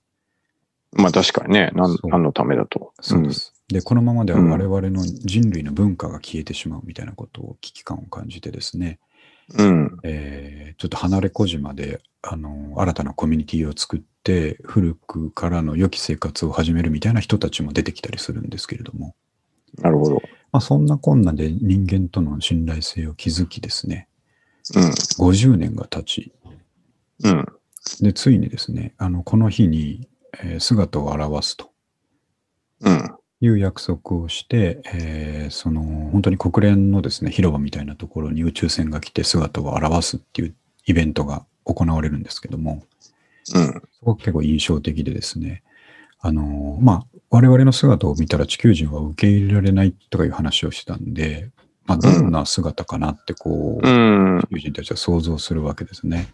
[0.93, 1.71] まあ確かにね。
[1.75, 2.93] なんそう何のためだと。
[3.01, 3.55] そうです。
[3.69, 8.99] で、このままでは我々の人類の文化が消えてしまうみたいなことを危機感を感じてですね、
[9.55, 9.99] うん。
[10.03, 19.17] えーちょっと離れ小島であの新たなコミュニティを作って古くからの良き生活を始めるみたいな人たちも出てきたりするんですけれども、
[19.77, 20.23] なるほど。
[20.53, 24.09] まあ、そんなこんなで人間との信頼性を築きですね、
[24.75, 24.83] うん。
[24.91, 26.33] 50年が経ち、
[27.25, 27.47] うん。
[28.01, 30.09] で、ついにですね、あの、この日に、
[30.43, 31.71] えー姿を現すと
[32.81, 33.15] うん。
[33.41, 40.55] いう約束をして、えーその、本当に国連のですね、広場みたいなところに宇宙船が来て姿を現すっていう
[40.87, 42.85] イベントが行われるんですけども、
[43.55, 43.83] うん。
[44.01, 45.63] そこが結構印象的でですね、
[46.21, 51.51] あの、まあ、我々の姿を見たら地球人は受け入れられないとかいう話をしてたんで、
[51.87, 54.41] まあ、どんな姿かなってこう、うん。
[54.51, 56.29] 地球人たちは想像するわけですね。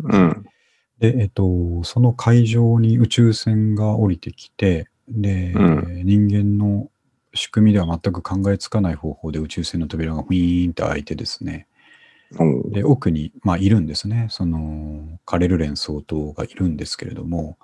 [0.00, 0.44] うん。
[0.98, 6.88] で、えっと、その会場に宇宙船が降りてきて、で、う人間の
[7.34, 11.66] 仕組みでは全く考えつかない方法で宇宙船の扉がウィーンって開いてですね、
[12.70, 14.26] で、奥に、まあ、いるんですね。
[14.30, 17.58] その、カレルレン総統がいるんですけれども、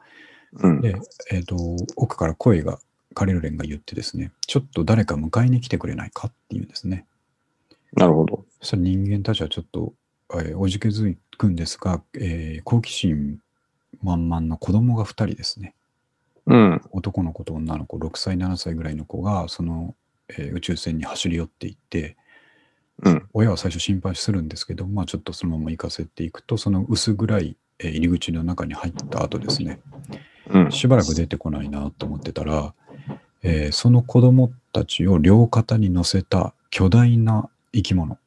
[0.55, 0.81] うん。
[0.81, 0.97] で、
[1.31, 1.57] えっと、
[1.97, 2.79] 奥から声が、
[3.15, 6.29] カレルレンが言ってですね、ちょっと誰か迎えに来てくれないか？
[6.29, 7.07] っていうんですね。
[7.95, 8.45] なるほど。
[8.61, 9.93] そしたら人間たちはちょっと、
[10.35, 13.41] えーおじけづくんですが、えー好奇心
[14.03, 15.75] 満々の子供が2人ですね。
[16.47, 16.81] うん。
[16.93, 19.95] 男の子と女の子、6歳、7歳ぐらいの子が、その、
[20.29, 22.17] えー宇宙船に走り寄っていって、
[23.03, 23.29] うん。
[23.33, 27.57] 親は最初心配するんですけど、まあちょっとそのまま行かせていくと、その薄暗い、えー
[27.89, 29.81] 入り口の中に入った後ですね、
[30.51, 30.73] うん。
[30.73, 32.75] しばらく出てこないなと思ってたら、
[33.43, 38.19] えーその子供たちを両肩に乗せた巨大な生き物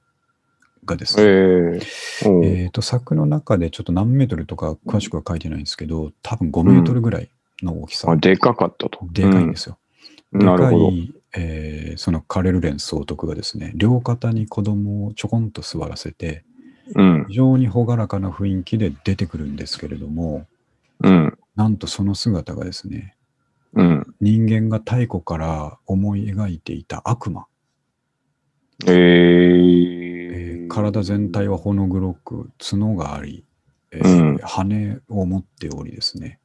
[0.86, 1.80] がですえね、
[2.26, 7.30] えおうえーと柵の中でちょっと何メートルとか詳しくは書いてないんですけど、多分5メートルぐらい
[7.62, 9.00] の大きさ、あ、でかかったと。
[9.12, 9.78] でかいんですよ。
[9.78, 11.04] うんなるほどでか。
[11.04, 16.44] い、えーそのカレルレン総督がですね、両肩に子供をちょこんと座らせて、
[16.96, 17.26] うん。
[17.30, 20.48] 非常に朗らかな雰囲気で出てくるんですけれども、
[21.04, 21.38] うん。
[21.56, 23.15] なんとその姿がですね、
[23.74, 24.15] うん。
[24.22, 27.48] 人間が太古から思い描いていた悪魔、
[28.88, 33.46] ええーえ体全体はほの黒く角があり、
[33.91, 36.39] えーうん羽を持っておりですね、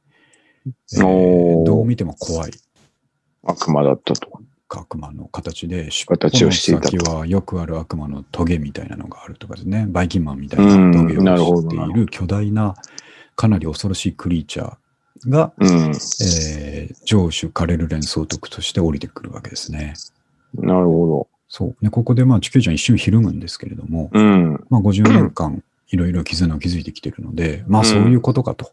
[0.93, 2.51] えーどう見ても怖い
[3.43, 4.41] 悪魔だったと。
[4.77, 12.75] 悪魔の形で、尻形をして先はよくある悪魔のトゲみたいなのがあるとかですね、バイキンマンみたいなトゲをしている巨大な、
[13.35, 15.69] かなり恐ろしいクリーチャーが、うん。
[15.69, 19.93] えー上主カレルレン総督として降りてくるわけですね。
[20.53, 21.75] なるほそう。
[21.81, 24.19] で、ここでまあ地球人は一瞬ひるむんですけれども、ど。
[24.19, 24.65] うん。
[24.69, 28.71] まあ50年間いろいろ絆を築いてきているので、まあそういうことかと。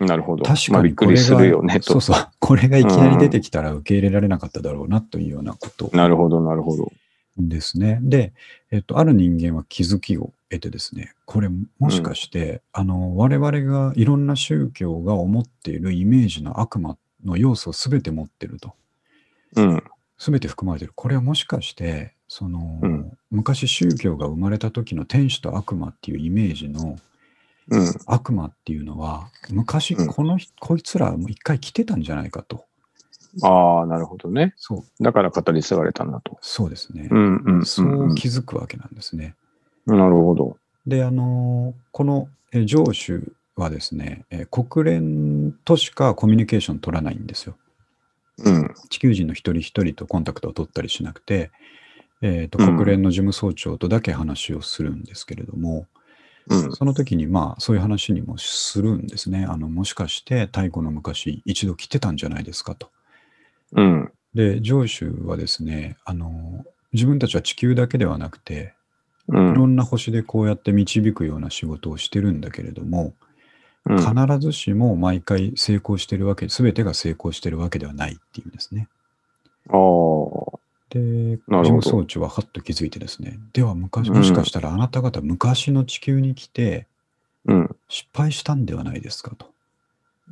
[0.00, 0.44] なるほど。
[0.44, 2.00] 確かにこれが、するよね、とそう。
[2.00, 2.28] そう。
[2.38, 6.90] これがいきなり出てきたら受け入れられなかっただろうなというようなことなるほど、なるほど。
[7.36, 7.98] ですね。
[8.02, 8.32] で、
[8.70, 18.74] えっと、ある人間は気づきを得てですね、これもしかして、あの、我々がいろんな宗教が思っているイメージの悪魔の要素を全て持ってると。
[19.56, 19.82] うん。
[20.18, 20.92] 全て含まれてる。
[20.94, 26.98] これはもしかして、その、うん昔宗教が生まれた時の天使と悪魔っていうイメージの
[27.68, 27.94] うん。
[28.06, 32.64] 悪魔っていうのは、昔うんこの人、こいつらも一回来てたんじゃないかと。
[33.42, 34.54] ああ、なるほどね。
[34.56, 36.38] そう、だから語り継がれたんだと。
[36.40, 37.08] そうですね。
[37.10, 37.66] うんうんうん。
[37.66, 39.36] そう気づくわけなんですね。
[39.86, 40.56] なるほど。
[40.86, 47.56] で、あのこのえ上主はですね、えー国連としかコミュニケーション取らないんですよ。
[48.38, 48.74] うん。
[48.88, 51.50] 地球人の一人一人とコンタクトを取ったりしなくて、
[52.22, 55.86] えーとうん国連の事務総長とだけ話をするんですけれども、うん。
[56.48, 59.44] その時にまあそういう話にもするんですね。
[59.48, 62.90] あのもしかして太古の昔一度来てたんじゃないですかと。
[63.72, 64.12] うん。
[64.34, 68.74] で、上主はですね、あの自分たちは地球だけではなくて、
[69.28, 69.66] ういろん。
[69.66, 73.14] んな星でこうやって導くような仕事をしてるんだけれども、
[73.86, 78.88] うん必ずしも毎回成功してるわけ、すべてが成功してるわけではないっていうんですね。
[79.68, 80.59] ああ。
[80.90, 86.86] で、事務総長ははっと気づいてですね、では昔、もしかしたらあなた方昔の地球に来て
[87.46, 87.76] うん。
[87.88, 89.46] 失敗したんではないですかと。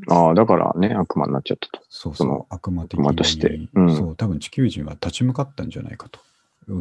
[0.08, 1.84] ああ、だからね、悪魔になっちゃったと。
[1.88, 3.68] そうそうその、悪魔的悪魔として。
[3.74, 3.96] うん。
[3.96, 6.20] そう、多分地球人は立ち向かったんじゃないかと。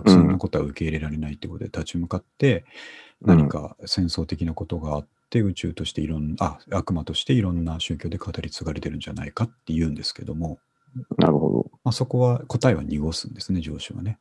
[0.06, 2.66] そんなことは受け入れられないってことで立ち向かって、
[3.22, 10.60] 何か戦争的なことがあって、宇宙としていろんな、あ、悪魔としていろんな宗教で語り継がれてるんじゃないかって言うんですけども、
[11.18, 14.18] なるほまあ、そこは答えは濁すんですね、上司はね。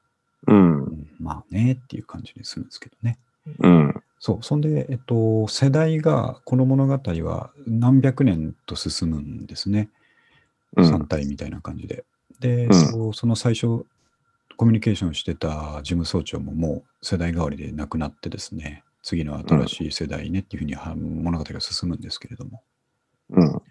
[0.47, 0.55] ど。
[0.55, 0.91] うんう。
[0.91, 3.19] ん、まあねっていう感じにするんですけどね。
[3.59, 4.03] うん。
[4.19, 4.39] そう。
[4.43, 9.89] そんで、えっと、世代が、この物語は何百年と進むんですね。
[10.77, 12.05] うん3体みたいな感じで。
[12.41, 13.87] で、うんえっとその最初、
[14.57, 22.63] コミュニケーションしてた事務総長ももう世代代わりで亡くなってですね、次の新しい世代ねっていうふうには物語が進むんですけれども。
[23.31, 23.63] うん。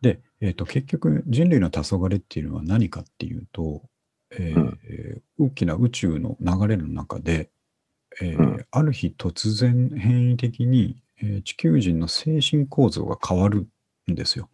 [0.00, 3.82] で、えっと結局人類の黄昏っていうのは何かっていうと、
[4.30, 4.78] えーうん。
[5.38, 7.50] 大きな宇宙の流れの中で、
[8.20, 8.66] えーうん。
[8.70, 13.68] ある日突然変異的に、えー地球人の精神構造が変わる
[14.10, 14.48] んですよ。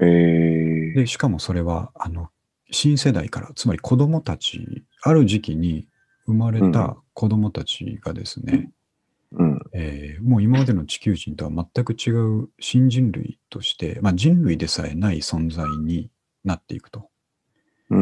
[0.00, 2.28] ええで、しかもそれは、あの、
[2.70, 5.88] 新世代から、つまり子供たち、ある時期に
[6.26, 6.72] 生まれうん。
[6.72, 8.70] た子供たちがですね、
[9.32, 9.60] うん。
[9.72, 16.10] えーもう今までの地球人とは全く違う新人類として、まあ、人類でさえない存在に
[16.44, 17.10] なっていくと。
[17.90, 17.94] い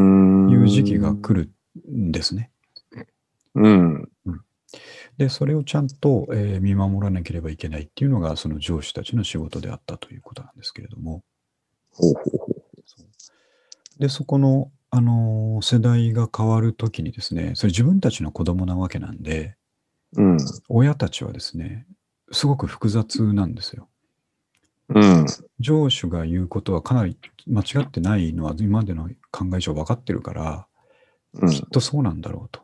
[0.57, 1.51] う時期が来る
[1.91, 2.51] んですね。
[3.55, 4.09] うん。
[5.19, 11.23] で、それをちゃんと、えー見守らなければいけないっていうのが、その上司たちの仕事であったということなんですけれども、
[11.93, 12.55] ほうほうほ
[13.99, 19.57] で、そこの、あのー世代が変わるときにですね、それ自分たちの子供なわけなんで、
[20.17, 20.23] う。
[20.23, 20.37] うん。
[20.69, 21.87] 親たちはですね、
[22.33, 23.89] すごく複雑なんですよ。
[24.89, 25.27] うん。
[25.61, 30.67] 上司が言うことはかなり間違ってないのは今までの考え上分かってるから、
[31.35, 31.49] うん。
[31.51, 32.63] きっとそうなんだろうと。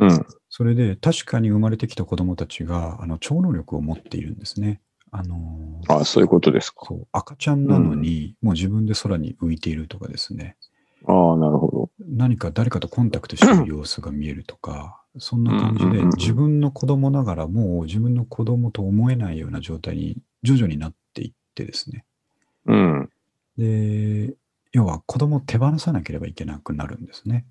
[0.00, 0.26] うん。
[0.50, 4.80] それで確かに生まれてきた子供たちがあの超能力を持っているんですね。
[5.10, 6.86] あのーあ、そういうことですか。
[7.12, 10.56] 赤ちゃんなのに、もう自分で空に浮いているとかですね、
[11.06, 22.04] ああ、なるほ何か誰かとコンタクトしている様子が見えるとか、そんな感じで自分の子供ながらもう自分の子供と思えないような状態に徐々になっていってですね。
[22.66, 22.72] ど。
[22.72, 23.10] うん。
[23.56, 24.34] で、
[24.72, 27.46] 要は子供を手放さなければいけなくなるんですね。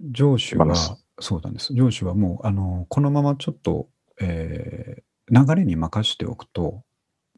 [0.00, 0.74] 上司は
[1.20, 1.74] そうなんです。
[1.74, 3.88] 上司はもう、あの、このままちょっと、
[4.20, 6.82] えー流れに任しておくと、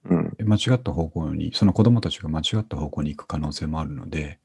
[0.04, 0.34] うん。
[0.42, 4.38] 間違った方向に、その子供たちが間違った方向に行く可能性もあるので、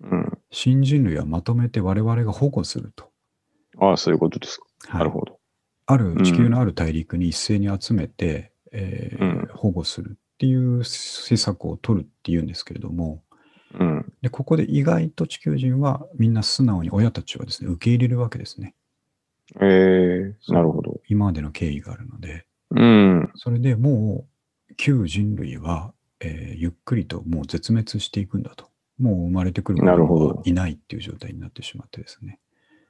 [0.00, 0.38] うん。
[0.50, 3.10] 新人類はまとめて我々が保護すると。
[3.80, 4.66] ああ、そういうことですか。
[4.88, 5.38] はいなるほど。
[5.86, 13.22] ある地球のある大陸に一斉に集めて、えーうん保護するっていう施策を取るっていうんですけれども、
[13.78, 14.12] うん。
[14.20, 18.74] でここで意外と地球人はみんな素直に親たちはですね受け入れるわけですね。
[19.60, 21.00] ええなるほど。
[21.08, 23.30] 今までの経緯があるので、うん。
[23.36, 24.26] それでも
[24.70, 28.68] う旧人類は、えーゆっくりともう絶滅していくんだと。
[28.98, 32.38] もう生まれてくる子なるほど供はいないっていう状態になってしまってですね。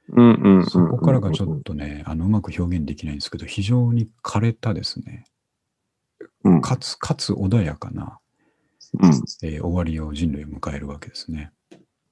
[0.09, 0.65] うんうんうん。
[0.65, 5.25] そこからがちょっとね、あのうまく表現できないんですけど、非常に枯れたですね、
[6.43, 6.61] うん。
[6.61, 8.19] かつ、かつ穏やかな、
[9.01, 9.09] うん。
[9.43, 11.51] えー終わりを人類を迎えるわけですね。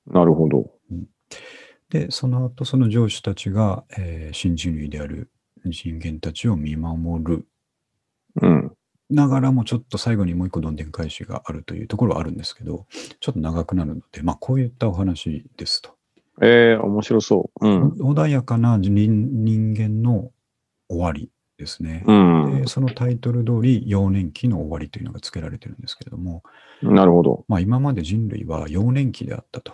[0.08, 0.72] なるほど。
[1.90, 5.32] で、その後、その上司たちが、えー新人類である
[5.64, 7.48] 人間たちを見守る
[8.42, 8.72] うん。
[9.10, 12.88] ながらも、ちょっと最後にもう一個どんでん返しがあるというところはあるんですけど、
[13.20, 15.95] ちょっと長くなるので、まあ、こういったお話ですと。
[16.42, 17.68] ええ面白そう。
[17.68, 17.90] うん。
[17.94, 20.32] 穏やかな人人間の
[20.90, 22.04] 終わりですね。
[22.06, 22.68] うんで。
[22.68, 26.44] そのタイトル通り、幼年期の終わりというのが付けられてるんですけれども、
[26.82, 27.46] なるほど。
[27.48, 29.74] まあ、今まで人類は幼年期であったと。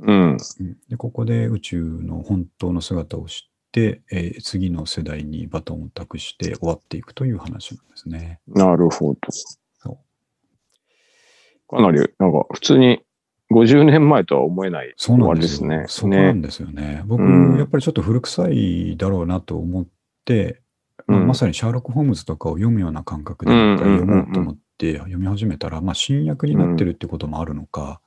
[0.00, 0.32] うん。
[0.32, 8.40] うんでここで宇宙の本当の姿を知って、えー次の世代にバトンを託して終わっていくという話なんですね。
[8.48, 9.20] なるほど。
[9.30, 9.98] そう
[11.70, 13.00] かなり、なんか、普通に
[13.50, 15.84] 50年前とは思えないそうなんですね。
[15.88, 16.42] そこなんね。
[16.42, 17.02] ですよね。
[17.06, 19.86] 僕、うんやっぱりちょっと古臭いだろうなと思っ
[20.24, 20.60] て、
[21.06, 28.00] まあうんまさにシャーロック・ホームズとかを読むような感覚で読もうと思って読み始めたら、まあ、新訳になってるってこともあるのか、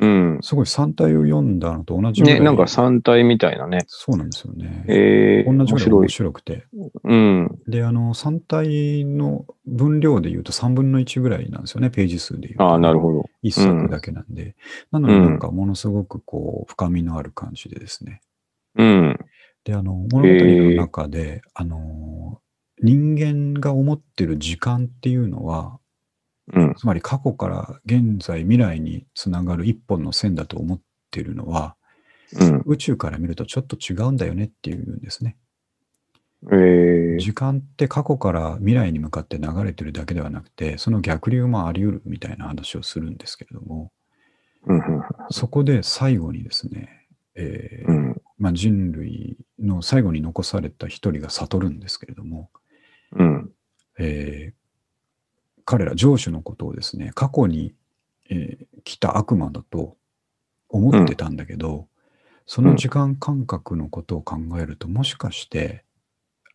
[0.00, 0.38] うん。
[0.42, 3.84] すごい3体を読んだのと同じぐらい、ね、なんか3体みたいなね。
[3.86, 4.84] そうなんですよね。
[4.88, 6.64] ええ同じぐらい面面白くて。
[7.04, 7.58] うん。
[7.68, 12.64] で、あの、3体の分量で言うと3分の1ぐらいなんですよね、ページ数で言うと。
[12.64, 13.24] ああ、なるほど。
[13.42, 14.56] 一作だけなんで。
[14.90, 18.20] なのになんかものすごくこう、深みのある感じでですね。
[18.76, 19.18] うん。
[19.64, 22.40] で、あの、物語の中で、あの、
[22.82, 25.78] 人間が思ってる時間っていうのは、
[26.52, 26.74] うん。
[26.74, 31.76] つまり過去から現在、未来につながる一本の線だと思ってるのは、
[32.38, 32.62] うん。
[32.66, 35.36] 宇宙から見るとちょっと違うんだよねっていうんですね。
[36.50, 43.92] ええ時間って過去から未来に向かって流れてるだけではなくて、その逆流もあり得るみたいな話をするんですけれども、
[44.66, 44.82] うん。
[45.30, 48.22] そこで最後にですね、えーうん。
[48.38, 52.50] まあ、人類の最後に残された一人が悟るんですけれども、
[53.12, 53.50] うん。
[53.98, 54.61] えー
[55.64, 57.74] 彼ら上司のことをですね、過去に、
[58.30, 59.96] えー来た悪魔だと
[60.68, 61.86] 思ってたんだけど、
[62.46, 65.84] その時間感覚のことを考えると、もしかして、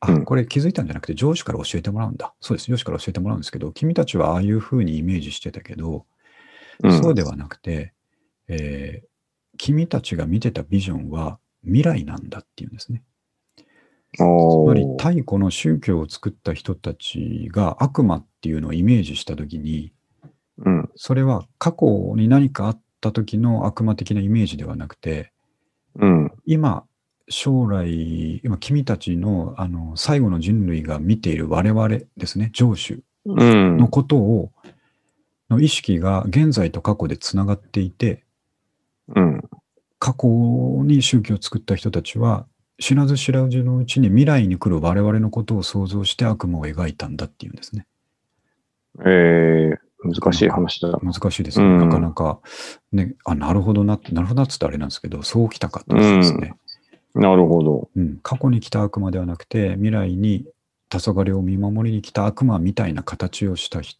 [0.02, 2.34] あ、うんこれ気づいたんじゃなくて上司から教えてもらうんだ。
[2.42, 6.06] そうです、上司から教えてもらうんですけど、君たちはああいうふうにイメージしてたけど、
[6.84, 6.92] うん。
[7.02, 7.94] そうではなくて、
[8.48, 9.08] えー
[9.60, 13.04] 君たちが見てたビジョンは未来なんだっていうんですね。
[14.16, 19.94] つおまりー太古の宗教を作った人たちが悪魔っていうのをイメージしたときに、
[20.60, 20.90] うん。
[20.96, 25.32] それは過去に何かあった時の悪魔的なイメージではなくて、
[26.00, 26.32] うん。
[26.46, 26.86] 今、
[27.30, 33.78] 将来、今君たちのあの最後の人類が見ている我々ですね、上主うん。
[33.78, 34.52] のことを、
[35.50, 38.24] の意識が現在と過去でつながっていて、
[39.16, 39.42] うん。
[40.00, 40.28] 過去
[40.84, 42.48] に宗教を作った人たちは、
[42.80, 47.88] 知らず知らずのうちに未来に来る我々のことを想像して悪魔を描いたんだっていうんですね。
[49.06, 51.00] えー、難しい話だ。
[51.02, 51.66] 難しいですね。
[51.66, 52.40] うんなかなか、
[52.92, 56.54] ね、あ、なるほどなって、なるほどなっつってあれなんですけど、そうきたかったですね。
[57.16, 57.90] なるほど。
[57.96, 60.46] うん、過去に来た悪魔ではなくて、未来に
[60.90, 64.00] 黄昏を見守りに来た悪魔みたいな形をした人、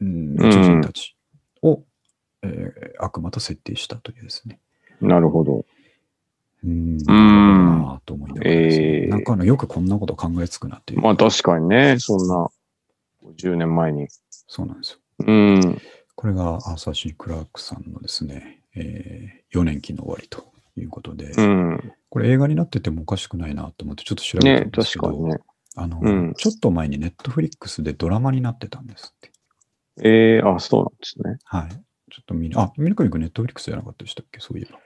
[0.00, 1.16] うん、宇宙人たち
[1.62, 1.82] を、
[2.42, 4.58] えー悪魔と設定したというですね。
[5.00, 5.64] なるほど。
[6.64, 11.00] うん、なと思いながらえーなんかあのよくこんなこと考えつくなっていう。
[11.00, 12.48] まあ確かにね、そんな
[13.24, 14.08] 50年前に。
[14.30, 14.98] そうなんですよ。
[15.26, 15.80] うん。
[16.14, 21.92] これがアーサー・シー・クラークさんのですね、え4年期の終わりということで、うん。
[22.10, 25.38] これ映画になっててもおかしくないなと思ってちょっと調べたねんですけど、確かにね。
[25.76, 29.30] あの、うんちょっと前にネットフリックスでドラマになってたんですって。
[30.02, 31.38] ええあ、そうなんですね。
[31.44, 31.70] はい。
[31.70, 34.40] ちょっと見あ、ミルクリックネットフリックスじゃなかったでしたっけ？
[34.40, 34.78] そういえば。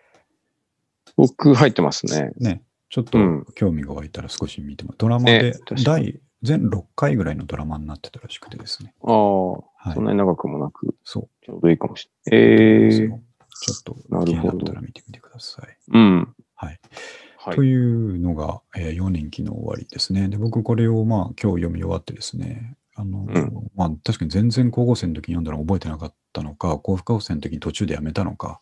[1.17, 2.33] 僕入ってますね。
[2.39, 2.63] ね。
[2.89, 5.55] ちょっとうん興味が湧いたら少し見ても、ドラマねで
[5.85, 8.95] 第、全6回ぐらいのドラマになってたらしくてですね。
[9.03, 11.29] ああ、はいそんなに長くもなく、そう。
[11.45, 12.51] ちょうどいいかもしれない。
[12.51, 13.21] ええそう
[13.63, 15.77] ちょっと気になったら見てみてください。
[15.93, 16.35] うん。
[16.55, 16.81] はい。
[17.39, 17.63] はいと。
[17.63, 20.29] いうのが、え4年期の終わりですね。
[20.29, 28.61] で、僕これをまあ今日読み終わってですね、あの、うんまあ確かに全然高校生の時に読んだの覚えてなかったのか、高校生の時に途中でやめたのか、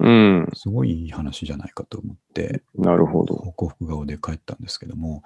[0.00, 0.48] うん。
[0.54, 3.34] すごいいい話じゃないかと思って、なるほど。
[3.34, 5.22] 幸福顔で帰ったんですけども、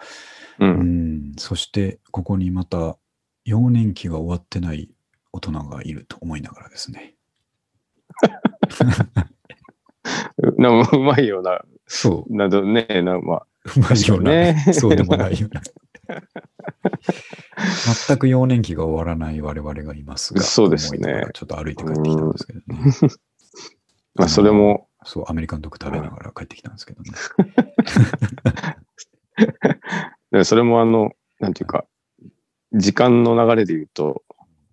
[0.59, 0.65] う。
[0.65, 2.97] うんん、そしてここにまた
[3.45, 4.91] 幼年期が終わってない
[5.33, 7.15] 大人がいると思いながらですね。
[10.59, 13.47] なうまいような、そう、などね、なまあ、
[13.77, 15.63] うまいような、ねそうでもないような。
[18.07, 22.67] 全く幼年期が終わらない我々がいますが、そうですねちょっと歩いて帰ってきたんですけどね。
[24.15, 27.11] まあ、それも、そう、アメリカンドッグ食べながら帰ってきたんですけどね。
[30.31, 31.87] でそれもあの、なんていうか、
[32.73, 34.23] 時間の流れで言うと、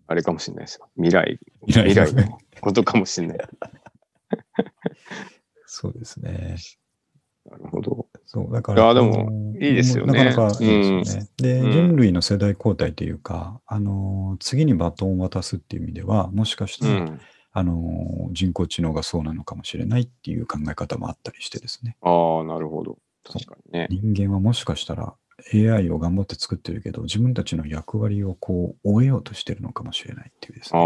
[0.08, 0.90] あれかもしれないですよ。
[0.96, 3.38] 未来、未来のことかもしれない。
[5.66, 6.58] そうですね。
[7.50, 8.08] なるほど。
[8.26, 8.84] そう、だから。
[8.84, 11.30] いやでもいいですよねなかなかいいですよね。
[11.38, 17.22] で、うん人類の世代交代というか、あの、次にバトンを渡すっていう意味では、もしかしたら、うん。
[17.52, 21.98] あの、人工知能がそうなのかもしれないっていう考え方もあったりしてですね。
[22.02, 22.98] ああ、なるほど。
[23.24, 23.88] 確かにね。
[23.90, 25.14] 人間はもしかしたら
[25.54, 30.84] AI を頑張って作ってるけど、自分たちの役割をこう、終えようとしてるのかもしれないっていうですあね。
[30.84, 30.86] あ、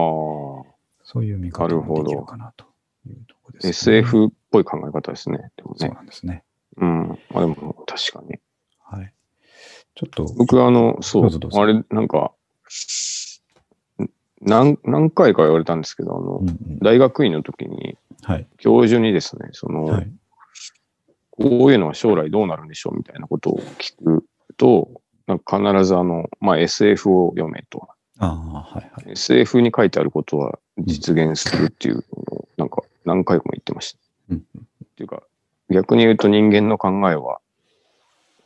[1.04, 2.66] そういう見方もできるかなと
[3.08, 3.98] いうところです、ね。
[3.98, 5.52] SF っぽい考え方ですね。
[5.58, 5.96] でもそうね。
[5.96, 6.44] なんですね。
[6.78, 7.08] うん。
[7.30, 8.40] まあでも、確かに。
[8.80, 9.14] はい。
[9.96, 12.34] ちょっと、僕はあの、そうあれ、なんか、ん
[14.46, 18.48] 何、何回か言われたんですけど、あのうん、うん、大学院の時に、はい。
[18.58, 20.12] 教授にですね、その、はい。
[21.32, 24.26] こういうのは将来どうなるんでしょうみたいなことを聞く
[24.58, 27.88] と、なんか必ずあの、まあ、SF を読めと。
[28.20, 29.12] ああ、はいはい。
[29.14, 34.00] SF に書いてあることは実現するっていうのを、なんか何回も言ってました。
[34.32, 35.24] うんっていうか、
[35.72, 37.40] 逆に言うと人間の考えは、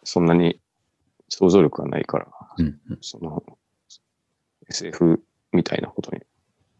[0.03, 0.61] そんなに
[1.27, 2.27] 想像力がないから、
[2.57, 3.43] うんうん、その、
[4.69, 5.21] SF
[5.51, 6.21] みたいなことに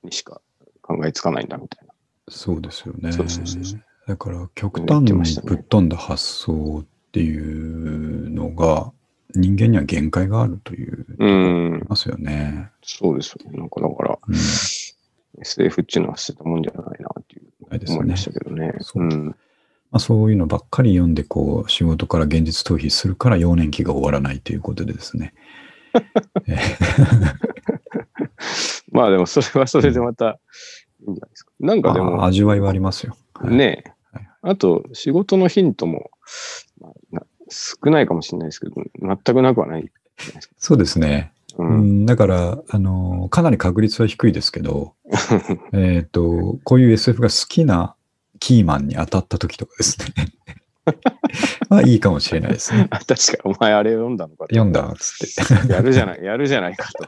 [0.03, 0.41] にしか
[0.81, 1.93] 考えつかないんだみたいな。
[2.29, 3.11] そうですよね。
[3.11, 8.91] そうそうそうそうだから極言端にぶっ飛んだ発想っていうのが
[9.35, 12.69] 人間には限界があるといううんますよね。
[12.81, 13.57] そうですよね。
[13.57, 14.35] なんかだから、うん
[15.39, 17.51] SF っていうのは捨てたもんじゃないなっていう
[17.93, 18.73] 思いましたけどね。
[18.79, 25.33] そうまあ、そういうのばっかり読んでこう仕事から現実逃避するから幼年期が終わらないということでですね。
[28.39, 28.43] え
[28.91, 30.39] まあでもそれはそれでまた
[31.01, 31.51] いいんじゃないですか。
[31.59, 33.15] なんかでも、まあ味わいはありますよ。
[33.33, 36.11] はいねえはいあと仕事のヒントも、
[36.79, 39.91] まあな少ないかもしれないですけど、全くなくはないない。
[40.57, 41.31] そうですね。
[41.57, 44.93] ううんん、だから、あの、かなり確率は低いですけど、
[45.73, 47.95] えっ、と、こういう SF が好きな
[48.39, 50.33] キーマンに当たった時とかですね。
[51.69, 52.87] まあいいかもしれないですね。
[52.91, 55.73] あ確かにお前あれ読んだのかと読んだっつって。
[55.73, 57.05] やるじゃない、やるじゃないかと。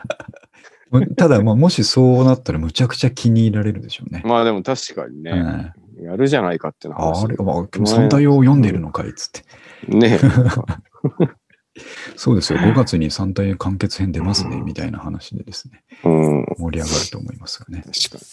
[1.17, 4.21] ただ、まあ、もしそうなったらむちゃくちゃ気に入られるでしょうね。
[4.25, 5.71] まあでも確かにね、うん
[6.01, 9.97] やるじゃないかっていうのはああれ、まあ、三体を読んでるのかいっつって。
[9.97, 10.65] ねえなんか
[12.15, 17.83] そうですよ、5月に三体完結編出ますね、みたいな話でですね、うん、盛り上がると思いますがね。
[17.85, 18.25] 確か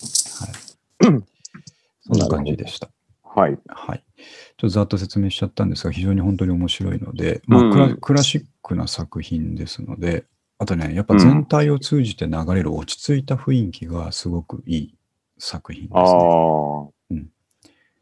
[2.03, 2.87] そんな感じでした。
[2.87, 2.93] に。
[3.23, 3.59] はい。
[3.69, 4.05] はい。
[4.17, 10.25] ちょっとざっと説明しちゃったんですが、非常に本当に面白いので、まあクラシックな作品ですので、
[10.59, 14.95] あとね、やっぱ全体を通じて流れる落ち着いた雰囲気がすごくいい
[15.39, 16.91] 作品ですああ、ね。
[17.11, 17.29] うん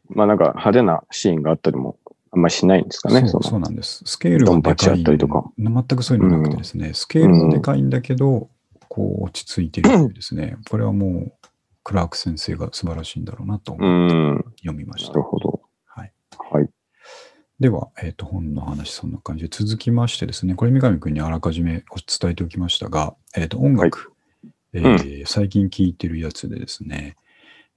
[0.09, 1.97] まあなんか派手なシーンがあったりも、
[2.31, 3.27] あんまりしないんですかね。
[3.27, 4.03] そうそうなんです。
[4.05, 8.49] スケールドンパチやはでかいったりとか全くそういうのなくてですね、スケールはでかいんだけど、
[8.87, 11.33] こう落ち着いてるというですね、これはもう
[11.83, 14.43] クラーク先生が素晴らしいんだろうなとう思ってん。
[14.59, 15.09] 読みました。
[15.09, 15.54] なるほど。
[17.59, 17.69] はい、はい。
[17.69, 24.13] では、えっ、と、本の話、そんな感じで続きましてですね、これ三上君にあらかじめお伝えておきましたが、えっ、と、音楽、
[24.73, 27.15] えー最近聴いてるやつでですね、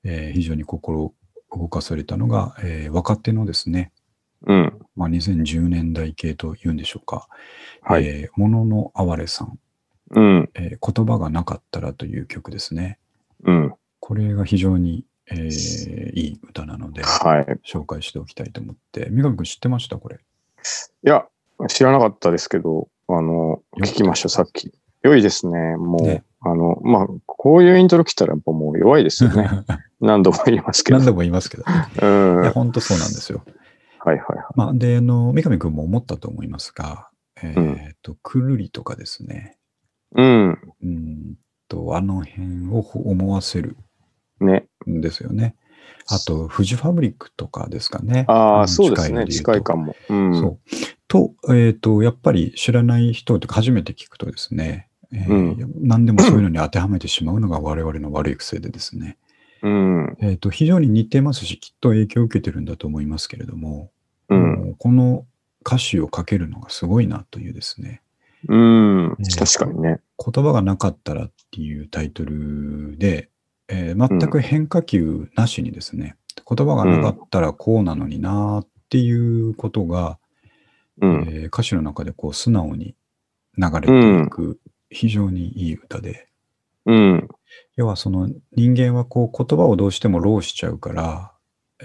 [0.04, 1.14] えー非常に心
[1.52, 3.92] 動かされたのが、えー若手のですね、
[4.46, 4.78] うん。
[4.96, 7.28] まあ、2010年代系というんでしょうか、
[7.82, 8.06] はい。
[8.06, 9.58] えーもののあわれさん、
[10.12, 10.50] うん。
[10.54, 12.98] えー言葉がなかったらという曲ですね。
[13.44, 13.74] うん。
[14.00, 17.46] これが非常に、えーいい歌なので、はい。
[17.66, 19.96] 紹介しておきたいと思って、三上君知ってました？
[19.98, 20.16] これ。
[20.16, 21.26] いや、
[21.68, 24.72] 知らなかったですけど、あの、聞きました、さっき。
[25.02, 25.76] 良いですね。
[25.76, 29.48] もう、ねあの、まあ、こういうイントロ来たらやっぱもう弱いですよね。
[30.00, 30.98] 何度も言いますけど。
[30.98, 32.06] 何度も言いますけど、ね、 うん。
[32.06, 33.42] いや、はい本当そうなんですよ。
[34.04, 34.26] はいはい。
[34.54, 37.08] まあ、で、あの、三上君も思ったと思いますが、
[37.42, 39.58] えっ、うんと、くるりとかですね、
[40.14, 40.58] うん。
[40.82, 41.34] うん
[41.68, 43.76] と、あの辺を思わせる
[44.40, 44.66] ね。
[44.88, 45.54] んですよね。
[46.06, 48.24] あと、フジファブリックとかですかね。
[48.28, 49.26] あのあ、そうですね。
[49.26, 49.94] 近いかも。
[50.08, 50.34] うん。
[50.34, 50.58] そう。
[51.06, 59.16] と、えっ、と、やっぱり知らない人とか初めて聞くとですね、えーうん何でもそういうのに当てはめてしまうのが我々の悪い癖でですね、
[59.62, 60.16] うん。
[60.20, 63.90] えっ、と、非常に似てますし、きっと影響を受けてるんだと思いますけれども、
[64.28, 64.74] うん。
[64.78, 65.26] この
[65.66, 68.02] 歌詞を書けるのがすごいなというですね、
[68.46, 69.08] うん。
[69.10, 70.00] ね確かにね。
[70.18, 73.30] 言葉がなかったらっていうタイトルで、
[73.68, 76.16] えー全く変化球なしにですね、
[76.48, 80.18] 言葉がなかったらこうなのになっていうことが、
[81.00, 81.28] うん。
[81.28, 82.94] えー歌詞の中でこう素直に
[83.56, 84.58] 流れていく
[84.90, 86.28] 非常にいい歌で、
[86.86, 87.28] うん。
[87.76, 91.32] 要はその人間はこう言葉をどうしてもローしちゃうから、
[91.80, 91.84] え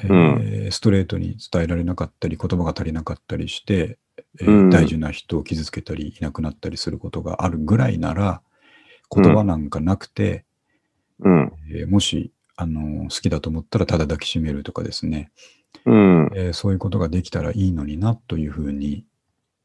[0.70, 3.98] ーストレートに伝えられなかったり言葉が足りなかったりして、
[4.42, 8.42] えーうん大事な人を傷つけたりいなくなったりすることがあるぐらいなら
[9.14, 10.46] 言葉なんかなくて、
[11.20, 11.53] うん。
[11.72, 15.32] えーもし、あのー好きだと思ったらただ抱きしめるとかですね、
[15.86, 16.32] うん。
[16.36, 19.06] えーそういうことができたらいいのになというふうに、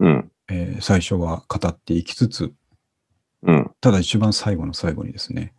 [0.01, 0.31] うん。
[0.51, 2.53] えー最初は語っていきつつ
[3.43, 3.71] うん。
[3.81, 5.53] ただ一番最後の最後にですね、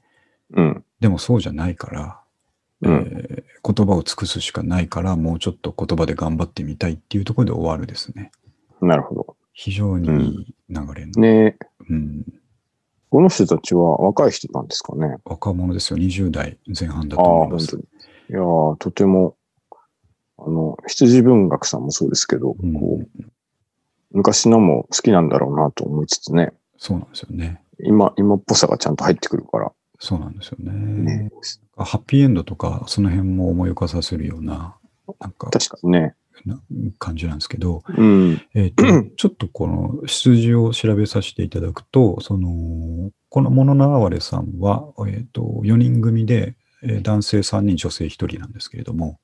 [0.51, 0.83] うん。
[0.99, 2.19] でもそうじゃないから、
[2.81, 8.31] うんえー言葉を尽くすしかないから、もうちょっと言葉で頑張ってみたいっていうところで終わるですね。
[8.81, 9.35] なるほど。
[9.53, 11.57] 非常にいい流れの、ね
[11.89, 12.23] うん、
[13.09, 15.17] この人たちは若い人なんですかね。
[15.25, 15.97] 若者ですよ。
[15.97, 17.97] 20代前半だああ、と思います本当。
[17.97, 18.03] に。
[18.29, 19.35] いやーとても、
[20.37, 23.23] あの、羊文学さんもそうですけど、うんこう、
[24.11, 27.61] 昔のも好きなんだろうなと思いつつね、そうなんですよね。
[27.83, 30.71] 今、今っぽさがちゃんと入ってくるから、そうなんですよね。
[30.71, 31.31] ね。
[31.77, 34.75] ハッピーエンドとか、その辺も思い浮かさせるような、
[35.19, 36.15] なんか、確かにね。
[36.45, 36.61] な
[36.97, 38.41] 感じなんですけど、うん。
[38.53, 49.19] えーと ちょっとこの出自を調べさせていただくと、その、この物のあわれさんは、えーと4人組で、えー男性3人、女性1人なんですけれども、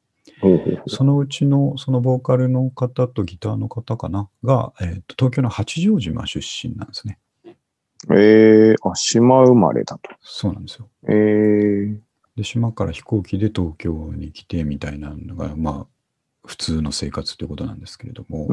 [0.88, 7.20] そのうちのそのボーカルの方とギターの方かなが、えーと東京の八丈島出身なんですね。
[8.11, 10.11] えー、あ、島生まれだと。
[10.22, 10.89] そうなんですよ。
[11.07, 11.97] えー、
[12.36, 15.94] で、島から飛行機で東京に来てみたいなのが、まあ、
[16.45, 18.47] 普通の生活ということなんですけれども。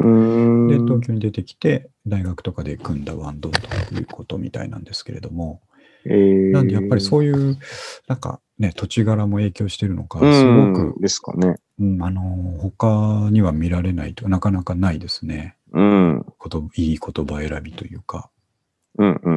[0.69, 5.61] で、東京に出てきて、大学とかで組んだバンドということみたいなんですけれども、
[6.05, 7.59] えー、なんでやっぱりそういう、
[8.09, 11.57] なんかね、土地柄も影響してるのか、うすごんく、ですかね。
[11.79, 15.57] うんあの、他には見られないと、なかなかないですね。
[15.73, 16.27] うん。
[16.39, 18.31] こといい言葉選びというか。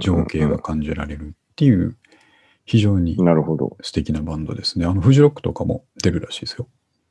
[0.01, 1.97] 情景が感じられるっていう、
[2.65, 3.77] 非常になるほど。
[3.81, 4.85] 素敵なバンドですね。
[4.85, 6.67] あの、フジロックとかも出るらしいですよ。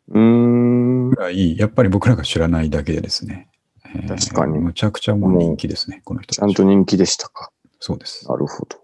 [0.09, 1.17] うーんぐ。
[1.17, 3.49] らい、やっぱり僕らが知らないだけでですね。
[3.87, 6.53] えー確かにむちゃくちゃもう人気ですね、この人ちゃん。
[6.53, 7.51] と人気でしたか。
[7.79, 8.29] そうです。
[8.29, 8.79] なるほど。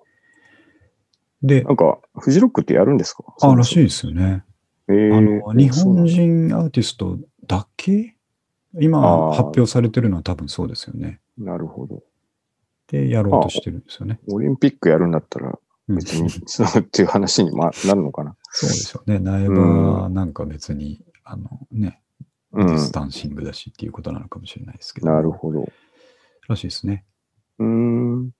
[1.42, 3.24] でな、んか、フジロックってやるんですか？
[3.40, 3.82] あ、らしいい。
[3.84, 4.44] ですよね。
[4.88, 8.14] えー、あの日本人アーティストだけ？
[8.78, 11.20] 今発表されてるのは多分そうですよね。
[11.38, 12.02] なるほど。
[12.88, 14.20] で、やろうとしてるんですよね。
[14.30, 15.58] オリンピックやるんだったら、
[15.88, 18.36] うん別に、そうっていう話にまなるのかな。
[18.50, 19.18] そうですよね。
[19.18, 22.00] 苗場なんか別に、あのね、
[22.52, 25.06] スタンシングだしっていうことなのかもしれないですけど。
[25.06, 25.68] なるほど。
[26.48, 27.04] らしいですね。
[27.60, 28.30] うーん。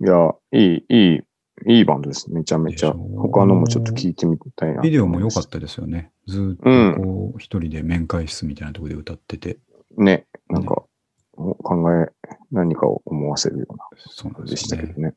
[0.00, 1.20] いや、いい、いい、
[1.66, 2.32] いいバンドです。
[2.32, 2.92] めちゃめちゃ。
[2.92, 4.82] 他のもちょっと聞いてみたいな。
[4.82, 5.46] ビデオも良かっ。
[5.48, 6.12] たですよね。
[6.28, 9.58] ずーっとこう、一人で面会室みたいなところで歌ってて。
[9.96, 10.84] ね、なんか、
[11.32, 12.12] お考え、
[12.52, 14.68] 何かを思わせるようなそうなんでし。
[14.68, 15.14] たけどね。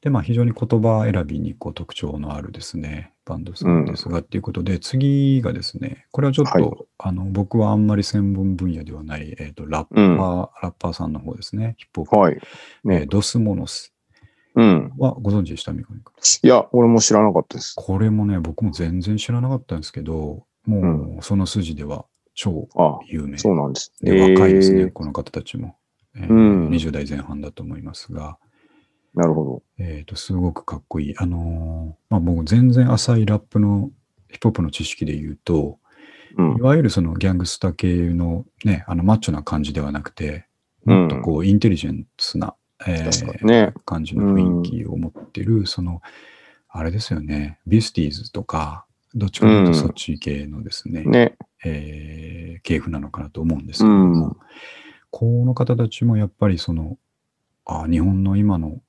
[0.00, 12.38] で、まあ、非常に言葉選びにこう特徴のあるですね、バンドさんですが、っていうことで、次がですね、これはちょっと、はいあの僕はあんまり専門分野ではない、えー、とラッパー、うんラッパーさんの方ですね、ヒップホップ、はい。
[12.86, 13.06] えねー。
[13.08, 13.92] ドスモノス
[14.54, 14.92] うん。
[14.98, 15.72] はご存知でした？
[15.72, 17.74] みこみ君いや、俺も知らなかったです。
[17.76, 23.92] これもね、僕も全然知らなかったんですけど、もうその筋では超あ有名そうなんです。
[24.00, 25.76] で、若いですね、えーこの方たちも。
[26.16, 28.38] えーうん20代前半だと思いますが、
[29.16, 31.14] なるほえー、とすごくかっこいい。
[31.16, 33.90] あのーまあ、僕全然浅いラップの
[34.28, 35.78] ヒップホップの知識で言うと、
[36.36, 36.44] ど。
[36.44, 36.60] うんい。
[36.60, 40.46] わゆるそのギャングスタ系のね、あのマッチョな感じではなくて、
[40.84, 42.54] もっとこうインテリジェンスな、
[42.86, 43.74] えー確かにね。
[43.86, 46.02] 感じの雰囲気を持ってる、その、
[46.68, 51.36] あれですよね、ビスティーズとか、どっちかというとそっち系のですね、ね。
[51.64, 54.36] えー系譜なのかなと思うんですけれども、うん
[55.10, 56.98] この方たちもやっぱりその、
[57.64, 58.82] あ日本の今の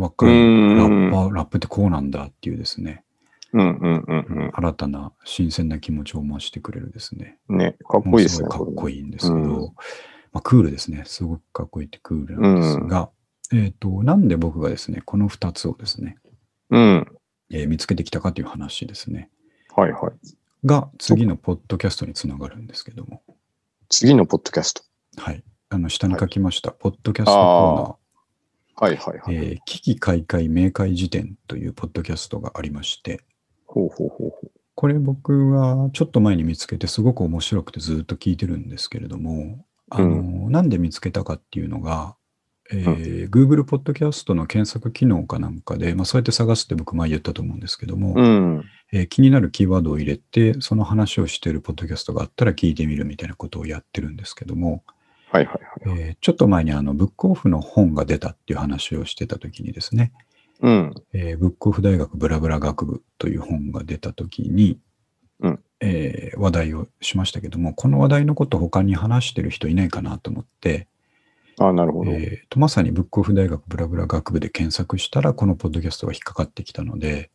[0.00, 3.04] 若いうんラッパー、ラップってこうなんだっていうですね、
[3.52, 4.14] うんうんう
[4.46, 7.38] ん新たな新鮮な気持ちを増してくれるですね。
[7.48, 7.58] うん。
[7.58, 7.76] ね。
[7.88, 8.48] かっこいいですね。
[8.48, 8.96] もうごいかっこいい。
[8.98, 9.60] いいんですけど、うん
[10.32, 11.02] まあ、クールですね。
[11.06, 13.10] すごくかっこいいってクールなんですが、
[13.52, 16.16] えっ、と、なんで僕がですね、この2つをですね、
[16.70, 17.06] うん。
[17.52, 19.28] えー見つけてきたかという話ですね。
[19.74, 20.66] はいはい。
[20.66, 23.22] が、次のポッドキャストにつながるんですけども、
[23.88, 24.82] 次のポッドキャスト。
[25.16, 25.42] はい。
[25.70, 27.96] あの、下に書きました、ポッドキャストコーナー、
[28.80, 29.36] はいはいはい。
[29.36, 33.20] えー危機開会明快辞典というポッドキャストがありまして、
[33.66, 42.16] ほうほうほうほこれ僕はちょっと前に見つけてすごく面白くてずっと聞いてるんですけれども、あの、なんで見つけたかっていうのが、
[42.72, 48.22] えー Google ポッドキャストの検索機能かなんかで、まあ、そうやって探すって僕前言ったと思うんですけども、う。
[48.22, 48.64] うん。
[48.92, 54.84] えー気になるキーワードを入れて、その話をしているポッドキャストがあったら聞いてみるみたいなことをやってるんですけども、
[55.32, 55.52] はいは
[55.86, 56.00] いはい。
[56.00, 60.12] えーちょっと前にあのブックオフの本が出たっていう話をしてた時にですね、
[60.60, 60.94] うん。
[61.12, 64.78] えーブックオフ大学ブラブラ学部という本が出た時に、
[65.40, 70.88] うんえー話題をしましたけども、この話題のことを他に話してる人いないかなと思って、
[71.58, 72.12] あなるほど。
[72.12, 77.30] えーとまさにブックオフ大学ブラブラ学部で検索したら、このポッドキャストが引っかかってきたので、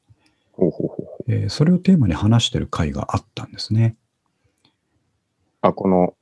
[0.52, 1.32] ほうほうほうほう。
[1.34, 3.96] えーそれをテーマに話してる回があったんですね。
[5.62, 6.14] あ、この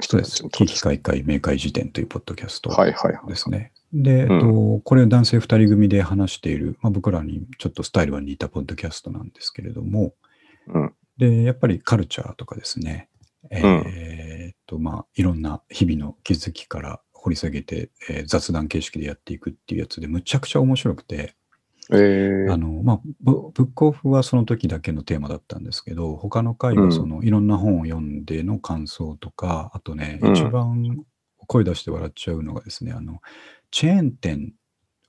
[0.00, 0.48] そうです。
[0.48, 3.28] 危機開会明快辞典というポッドキャストはいはいはい。
[3.28, 3.72] ですね。
[3.92, 10.14] で、うんえっと、これ男性2人組で話している、まあ、僕らにちょっとスタイルは似たポッドキャストなんですけれども、
[10.68, 10.94] うん。
[11.16, 13.08] で、やっぱりカルチャーとかですね、
[13.50, 21.34] えーっと、まあ、いろんな日々の気づきから掘り下げて、えー雑談形式でやっていくっていうやつで、むちゃくちゃ面白くて、
[21.90, 31.04] えー、あの、まあ、ブブックオフはその時だけのテーマだったんですけど、他の回はその、いろんな本を読んでの感想とか、あとね、うん一番
[31.46, 33.20] 声出して笑っちゃうのがですね、あの、
[33.70, 34.52] チェーン店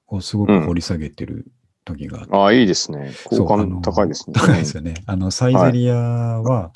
[0.07, 1.51] をすごく掘り下げてる
[1.83, 3.11] 時があって、あいいですね。
[3.25, 4.33] 好感高いですね。
[4.39, 4.95] 高いですよね。
[5.05, 6.71] あの、サイゼリアは、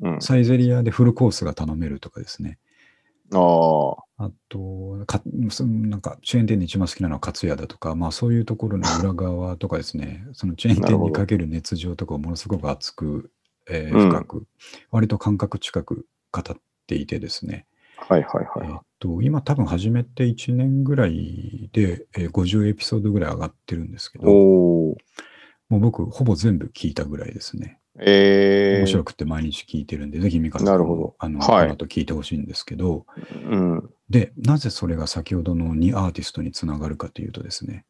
[0.00, 0.20] うん。
[0.20, 2.58] サイゼリアでフルコースが頼めるとかですね。
[3.32, 13.32] ああ、あと、かそなんか、チェーン店で一番好きなのはカツヤだとか、まあそういうところの裏側とかですね、そのチェーン店にかける熱情とかをものすごく熱く、
[13.68, 14.46] えーうん深く、
[14.90, 16.56] 割と感覚近く語っ
[16.86, 24.22] ていてですね、はいはいえーはっと、今多分始めて1年ぐらいで、えー50エピソードぐらい上がってるんですけい。
[24.22, 24.30] ど。
[24.30, 27.80] もう僕ほぼ全部聞いたぐらいですね。
[27.98, 33.90] えー、面白くて毎日聞いてるんで、ぜひミカさんなるほどもあの、はいこの後聞いてほしいんですけど、うん。
[34.10, 37.84] で、なぜそれが先ほどの2アーティストにつながるかというとですね、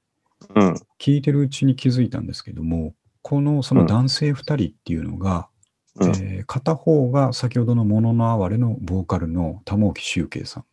[0.54, 0.74] うん。
[1.00, 5.48] 聞いてるうちに気づいたんですけども、このその男性2人っていうのが、
[5.96, 6.10] うん。
[6.10, 10.64] えー片方が先ほどのもののあわれのボーカルの玉置周慶さん。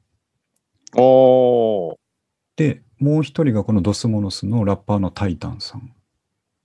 [2.57, 5.93] で、もう一人がこのドスモノスのラッパーのタイタンさん。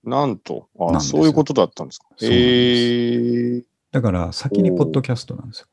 [0.03, 0.67] なんと。
[0.79, 2.07] あそういうことだったんですか。
[2.17, 3.63] そうなんですえー。
[3.91, 5.67] だから先にポッドキャストなんですよ。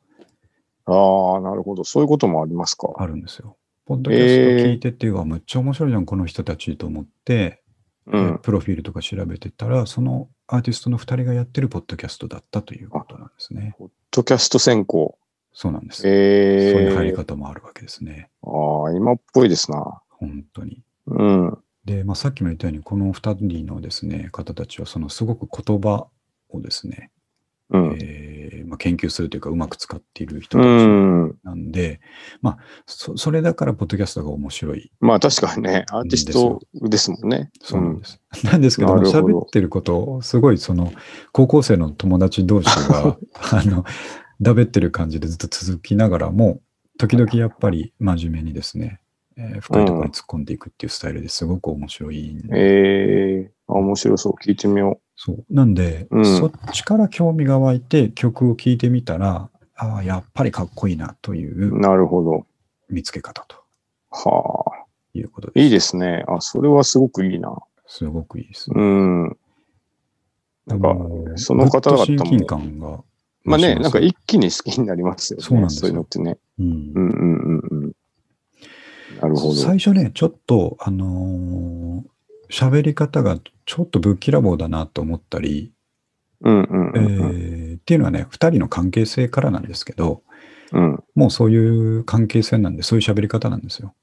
[0.87, 1.85] ああ、なるほど。
[1.85, 2.93] そういうこともありますか。
[2.97, 3.57] あるんですよ。
[3.87, 7.63] ポッドキャスト聞いてて、はむっちゃ面白いじゃん、この人たちと思って、
[8.07, 8.39] うん。
[8.43, 13.75] プロフィールとか調べてたら、そのアーティストの2人がやってるポッドキャストだったということなんですね。
[13.79, 15.19] ポッドキャスト選考。
[15.53, 16.07] そうなんです。
[16.07, 16.73] えー。
[16.73, 18.31] そういう入り方もあるわけですね。
[18.43, 18.49] あ
[18.89, 20.03] あ、今っぽいですな。
[20.11, 20.83] 本当に。
[21.07, 21.59] うん。
[21.85, 26.09] で、まあ、さっきも言ったように、この2人のですね、方たちは、そのすごく言葉
[26.51, 27.11] をですね、
[27.71, 27.99] うん。
[28.03, 28.34] えー
[28.67, 31.37] まあ、研究するというか、うまく使っている人うたちん。
[31.43, 32.01] なんで、
[32.43, 34.91] まあそ、それだから、ポッドキャストが面白い。
[35.01, 37.51] まあ確かにね、アーティストですもんね。
[37.63, 38.21] そうなんです。
[38.45, 40.93] なんですけど喋ってること、すごい、その、
[41.33, 43.17] 高校生の友達同士が、
[43.53, 43.85] あの、
[44.41, 46.61] だべってる感じでずっと続きながらも、
[46.99, 49.01] 時々やっぱり真面目にですね、
[49.37, 54.33] えー深いところに突っ込んでいくっていうスタイルですごく面白いんでええあ面白そう。
[54.35, 55.45] 聞いてみよそう。
[55.51, 61.81] なんで、うんそっちから興味が湧いて曲を聴いてみたら、ああ、やっぱりかっこいいなというう。
[61.81, 62.47] なるほど。
[62.89, 63.57] 見つけ方と
[64.11, 64.85] はあ。
[65.15, 65.65] いうことです。
[65.65, 66.25] いいですね。
[66.29, 67.57] あ、それはすごくいいな。
[67.87, 68.83] すごくいいですうね。
[68.83, 69.37] ん。
[70.67, 70.97] なんか
[71.37, 73.03] その方々も親近感が。
[73.45, 75.45] まあね、なんか一気に好きになりますよね。
[75.45, 76.39] そうなんですよそういうのってね。
[76.59, 77.93] うんうんうんうんうん。
[79.21, 79.55] なるほど。
[79.55, 82.14] 最初ね、ちょっと、あのー
[82.51, 85.73] 喋り方がちょっとぶっきらぼうだなと思ったり、
[86.41, 90.23] っていうのはね、二人の関係性からなんですけど、
[90.73, 91.05] うん。
[91.15, 93.95] もうそういう関係性なんで、そういう喋り方なんですよ。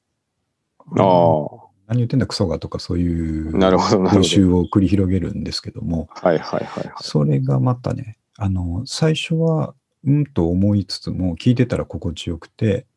[0.97, 6.27] あ何言ってんだクソがとかそういう募集を繰り広げるんですけども、ど。
[6.27, 6.93] はいはいはいはい。
[7.01, 12.87] それがまたね、あの、最初は、うんと思いつつも、聞いてたら心地よくて、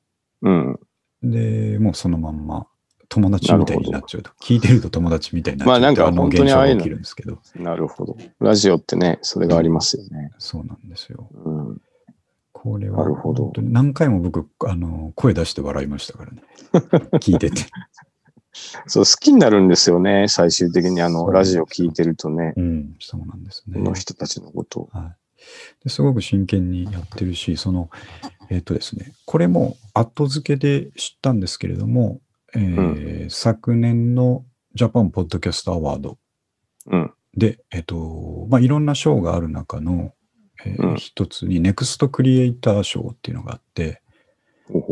[0.40, 0.80] うん。
[1.22, 2.66] で、もうそのまんま
[3.14, 4.32] 友達みたいになっちゃうと。
[4.42, 8.16] 聞いてると友達みたいになっちゃうまあなんか本当にああいうのるんですけど、なるほど。
[8.40, 10.32] ラジオってね、それがありますよね。
[10.38, 11.28] そうなんですよ。
[11.32, 11.80] うん。
[12.52, 16.42] これはなるほど本当に何回も僕、あの、声出して笑いましたからね。
[17.20, 17.62] 聞いてて。
[18.88, 20.26] そう、好きになるんですよね。
[20.26, 23.78] 最終的にあの、ラジオ聞いてるとね、うん、そうなんですね。
[23.78, 24.88] この人たちのことを。
[24.92, 27.90] はい、ですごく真剣にやってるし、その、
[28.50, 32.20] えっ、とですね、これも後付けで知ったんですけれども、
[32.56, 34.44] えー昨年の
[34.74, 36.18] ジャパンポッドキャストアワード
[36.86, 37.12] うん。
[37.36, 40.12] で、えっ、と、まあ、いろんな賞がある中の、
[40.64, 44.02] えーうん一つにネクストクリエイター賞っていうのがあって、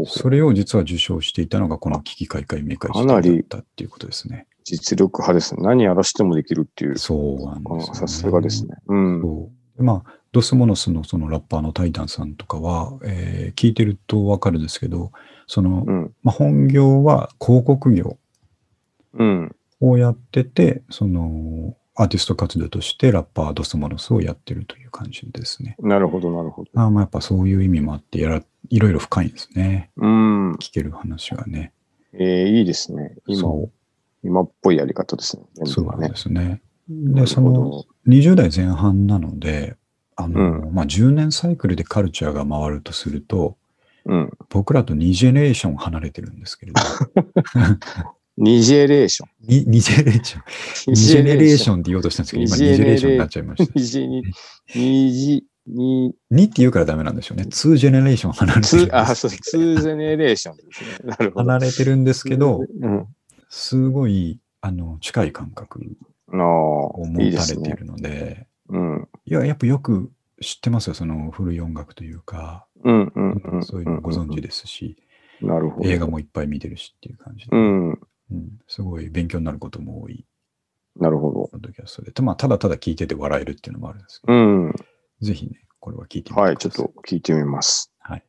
[0.07, 4.47] それを実は受賞していたのがこの危機開会明快かなりだったっていうことですね。
[4.65, 5.63] 実力派ですね。
[5.63, 6.99] 何やらしてもできるっていう。
[6.99, 7.85] そうなんですよ、ね。
[7.91, 8.77] あさすがですね。
[8.87, 9.49] うん。
[9.79, 15.12] まあ、ドスモノスのそのラッパーのタイタンさんとかは、えー聞いてるとわかるんですけど、
[15.47, 16.14] その、うん。
[16.22, 18.16] まあ、本業は広告業
[19.14, 19.55] うん。
[19.80, 25.76] をやってて、その、アーティスト活動としてラッパードスモノスをやってるという感じですね。
[25.80, 26.70] なるほど、なるほど。
[26.74, 29.91] あまあやっぱそういう意味もあってやら、いろいろ深いんですね。
[29.97, 30.53] うん。
[30.55, 31.72] 聞ける話がね。
[32.14, 33.16] えー、いいですね。
[33.26, 33.70] 今そ、
[34.24, 35.45] 今っぽいやり方ですね。
[35.61, 36.16] う、そうなんねで。
[36.16, 36.62] すね。
[36.89, 39.76] なで、そのるほど20代前半なので、
[40.17, 43.57] あの、うまあ10年サイクルでカルチャーが回るとすると、
[44.05, 44.31] うん。
[44.51, 46.81] 僕らと2ジェネレーション離れてるんですけれど、
[48.37, 49.29] ニジェレーション。
[49.47, 50.43] に2ジェネレーション、
[50.93, 53.73] 2ジェネレーションって言おうとしたんですけど、今2ジェネレーションになっちゃいました。
[53.75, 54.25] ニジに、
[54.75, 57.45] ニジ、に、2って言うからダメなんでしょうね。
[57.45, 60.97] 2ジェネレーション離れてるあ、ですそう、 two generation ですね。
[61.05, 61.51] なるほど。
[61.53, 63.07] 離れてるんですけど、うん。
[63.49, 65.81] すごい、あの、近い感覚
[66.33, 67.75] あをあ、持たれていいいですね。
[67.79, 69.09] るので、うん。
[69.25, 70.11] いや、やっぱよく
[70.41, 73.64] 知ってますよ、その古い音楽というか、うん、うん、うん。
[73.64, 74.97] そういうのご存知ですし、
[75.41, 75.89] なるほど。
[75.89, 77.91] 映画もいっぱい見てるしっていう感じで、うん。
[77.91, 77.99] うん
[78.66, 80.25] すごい勉強になることも多い
[80.97, 81.49] なるほど。
[81.53, 84.75] ポッドキャストで、まあ、ただただ聞いてて笑えるっていうのもあるんですけど、うん。
[85.20, 86.49] ぜひね、これは聞いてみてください。
[86.49, 87.93] はい、ちょっと聞いてみます。
[87.99, 88.25] はい。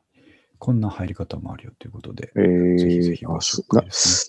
[0.58, 3.62] こんな入り方もあるよということで、えー、ぜひぜひごあ紹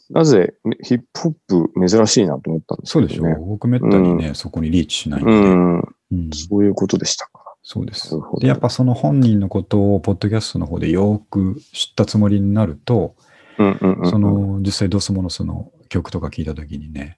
[0.09, 3.45] なぜヒップホップ珍しいなと思ったんですそうでしょう。
[3.45, 5.95] 僕めったにね、そこにリーチしないんで、うん。
[6.12, 7.56] うんそういうことでしたか。
[7.68, 13.16] そうですで、やっぱその本人のことを、ポッドキャストの方でよく知ったつもりになると、
[13.58, 14.10] うんうんうん。
[14.12, 17.18] そ、の、実際ドスモノスの曲とか聞いたときにね、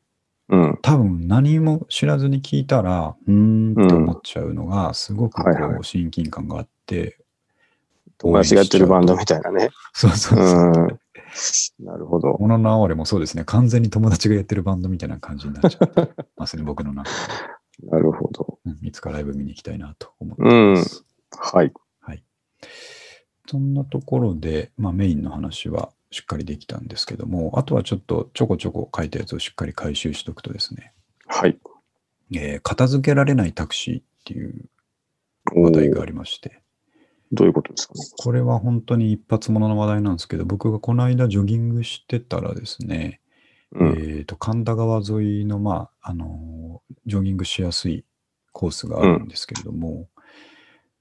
[0.49, 0.79] うん。
[0.81, 7.17] 多分何も知らずに聞いたら、うーんって思っちゃうのが、すごくこはいはう、親近感があって、
[8.17, 9.69] 友達がやってるバンドみたいなね。
[9.93, 10.59] そうそうそう。
[10.59, 11.85] うん。
[11.85, 12.37] なるほど。
[12.39, 13.43] もののあれもそうですね。
[13.43, 17.56] 完全に友達がやってるバンドみたいな感じになっちゃってますね、僕の中で。
[17.83, 18.59] なるほど。
[18.65, 21.05] うんいつかライブ見に行きたいなと思ってます。
[21.31, 21.71] はい。
[21.99, 22.23] はい。
[23.47, 30.93] そんなところで、まあメインの話はしっかりできたんですけども、あとはちょっとちょこちょこ書いたやつをしっかり回収しとくとですね、
[31.27, 31.59] はい。
[32.33, 34.69] えー片付けられないタクシーっていう
[35.55, 36.61] お話題があーりまして、
[37.31, 37.99] どういうことですかね？
[38.17, 43.21] これは本当に一発ものの話題なんですけど、僕がこの間ジョギングしてたらですね、
[43.73, 43.87] うん。
[43.89, 48.05] えーと神田川沿いの、まああのージョギングしやすい
[48.51, 50.07] コースがあるんですけれども、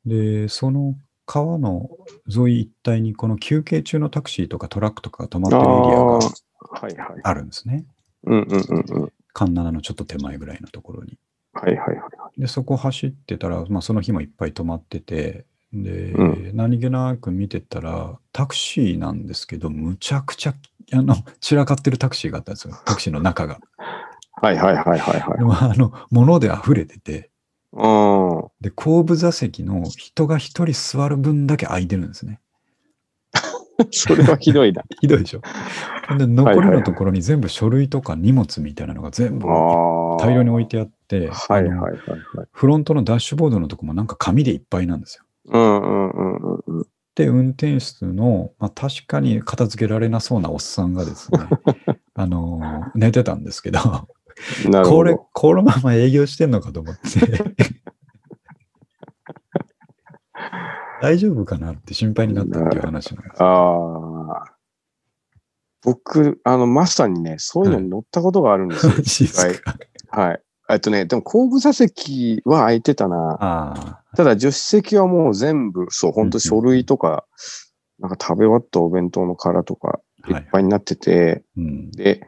[0.04, 0.94] でその
[1.26, 1.90] 川の
[2.28, 7.84] 沿い一帯にこの休憩中のタクシーとかトラックとかが止まってるエリアがあるんですね。
[8.24, 9.12] うんうんうんうん。
[9.32, 11.18] 環七のちょっと手前ぐらいのところに。
[11.52, 12.40] はいはいはい。
[12.40, 20.54] で、そこ走ってたら、まあ、その日もいっぱい止まってて、で、う何気なく見てたら、タクシーなんですけど、むちゃくちゃ、
[20.92, 22.74] あの、散らかってるタクシーがあったんですよ。
[22.84, 23.58] タクシーの中が。
[24.40, 25.44] はいはいはいはいはいで。
[25.44, 27.30] もあの、物で溢れてて、
[27.72, 28.44] うん。
[28.60, 32.40] で、後部座席の人が一人座る分だけ空いてるんですね。
[33.90, 34.82] それはひどいな。
[35.00, 35.42] ひどいでしょ。
[36.16, 42.48] で、残りのところに全部書類とか荷物みたいなのが全部あ大量に置いてあって、はいはいはいはい。
[42.52, 45.24] フロントのダッシュボードのとこもなんか紙でいっぱいなんですよ。
[45.48, 46.86] うんうんうんうんうん。
[47.16, 51.38] で、運転室の、まあ、確かに片付けられなそうなおっさんがですね、
[52.14, 53.80] あのー寝てたんですけど、
[54.70, 57.00] なるほこれど。、このまま営業してんのかと思って、
[61.00, 63.42] 大丈夫かなって心配になったっていう話なんです。
[63.42, 64.56] ああ。
[65.82, 68.92] 僕、あの、まさにね、そういうのに乗ったことがあるんですよ。
[68.96, 69.76] マジですか
[70.10, 70.42] はい。
[70.68, 73.36] えっとね、でも後部座席は空いてたな。
[73.40, 77.24] あただ助手席はもう全部、そう、本当書類とか、
[77.98, 80.42] なんか食べ終わったお弁当の殻とかあ、いはい。
[80.42, 81.90] っぱいになってて、うん。
[81.90, 82.26] で、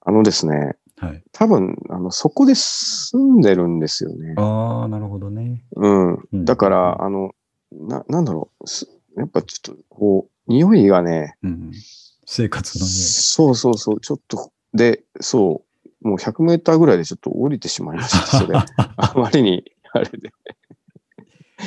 [0.00, 1.22] あのですね、はい。
[1.32, 4.34] 多分、あの、そこで住んでるんですよね。
[4.36, 5.64] ああ、なるほどね。
[5.76, 6.14] うん。
[6.14, 7.32] うんだから、、あの、
[7.72, 8.66] な、なんだろう。
[8.68, 8.86] す
[9.16, 11.70] やっぱちょっと、こう、匂いがね、うん、
[12.26, 12.90] 生活のね。
[12.90, 15.69] そうそうそう、ちょっと、で、そう、
[16.02, 18.58] もう100メーターぐらいでちょっと降りてしまいました、それ。
[18.96, 20.32] あまりに、あれで。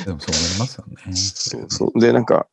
[0.04, 0.96] でもそうなりますよね。
[1.14, 2.00] そうそう。
[2.00, 2.48] で、なんか、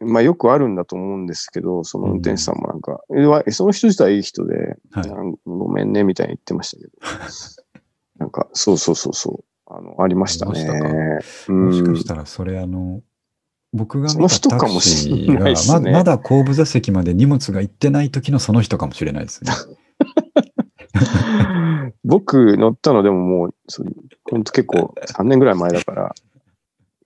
[0.00, 0.12] うん。
[0.12, 6.92] まあよくあるんだと思うんですけど、その運転手さんもなんか、えわその人自体いい人で、はいごめんね、みたいに言ってましたけど。
[8.18, 9.44] なんか、そうそうそうそう。
[9.66, 10.60] あの、ありましたね。
[10.60, 10.66] し
[11.46, 13.02] たもしかしたらそれあの、
[13.72, 19.52] 僕がその人かもしれないですねままだ後部座席まで荷物が行ってない時のその人かもしれないですね。
[22.04, 23.86] 僕乗ったのでももう、そう
[24.30, 26.14] ほんと結構 3年ぐらい前だから、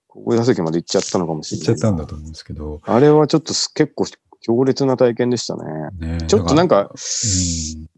[0.07, 1.75] ここ座席まで行っちゃったのかもし行れない。
[1.75, 4.05] っちゃったんだと思うんですけど、あれはちょっとす結構
[4.41, 5.63] 強烈な体験でしたね。
[5.99, 6.91] ね、ちょっとなんか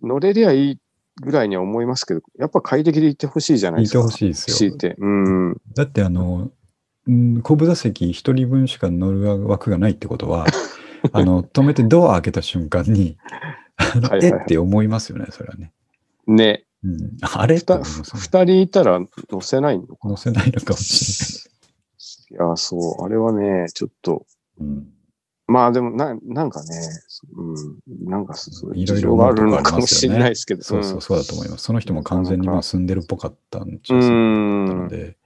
[0.01, 0.79] うん、乗れりゃいい
[1.21, 3.99] ぐらいには思いますけど、やっぱ快適で行ってほしいじゃないですか。
[3.99, 4.55] いてほしいですよ。
[4.55, 4.95] 強いて。
[4.97, 5.57] うん。
[5.75, 6.51] だってあの、
[7.05, 10.45] うん後部座席一人分しか乗る枠がないってことは、
[11.11, 13.17] あの、止めてドア開けた瞬間に、
[13.75, 15.73] あのはいはいはいえって思いますよね、それはね。
[16.27, 16.65] ね。
[16.83, 18.99] うん、あれ二人いたら
[19.31, 21.45] 乗せないのか乗せないのかもし
[22.29, 23.05] いや、そう。
[23.05, 24.25] あれはね、ちょっと、
[24.59, 24.75] れない。
[24.75, 24.87] うん
[25.45, 26.69] まあでもな、なんかね、
[27.35, 30.63] うん、なんかそういろいろ事情があるのかもしれないですけど。
[30.63, 31.65] そうそう、そうだと思います。
[31.65, 34.87] その人も完全にまあ住んでるっぽかったんちうゃのうん。
[34.87, 35.17] で、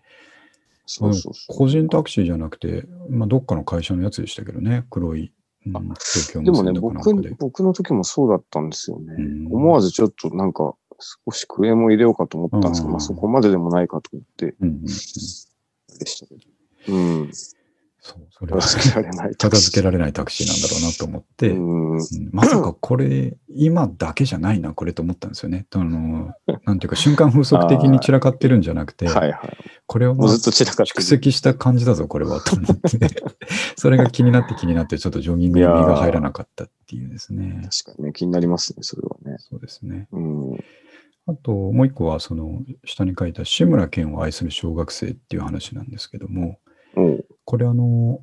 [0.87, 1.55] そうそうそう。
[1.55, 5.31] 個人タクシーじゃなくて、まあ、どっかの会社のやつでしたけどね、黒い、
[5.67, 6.97] うんあ東京でもね、僕。
[7.37, 9.15] 僕の時もそうだったんですよね。
[9.17, 14.55] うん思わずちょっとなんか、少しクレームを入れようかと思ったんですけど、うんまあそこまででもないかと思って、
[15.99, 16.41] でしたけど。
[16.93, 17.31] うん。
[17.99, 19.35] そう、それは片付けられない。
[19.35, 21.53] 片付けられないタクシーなんだろうなと思って、
[22.31, 25.65] まさかこれ、今だけじゃないな、これと思ったんですよね。
[25.71, 26.33] あの
[26.63, 29.57] なんていうか、瞬間風速的に散らかってるんじゃなくて、はいはい。
[29.87, 31.03] これをずっと散らか蓄る。
[31.03, 33.09] 積した感じだぞ、これは、と思って。
[33.75, 37.67] それが気になって気になって、ちょっとジョギングに身が入らなかったっていうですね。
[37.83, 39.37] 確かにね、気になりますね、それはね。
[39.39, 40.07] そうですね。
[40.13, 40.63] うん。
[41.27, 46.59] あと、もう一個は、その、下に書いた志村けんを愛する小学生っていう話なんですけども、
[46.95, 47.23] うん。
[47.43, 48.21] これあの、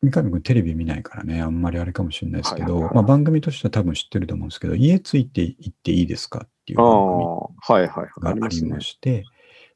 [0.00, 8.08] 三上君テレビ見ないからね、あんまりあれかもしれないですけど、はいはいはいまあ、番組としては多分知ってると思うんですけど、家ついて行っていいですかっていう番はいはい。
[8.08, 8.80] 組がありますねま。
[8.80, 9.24] して、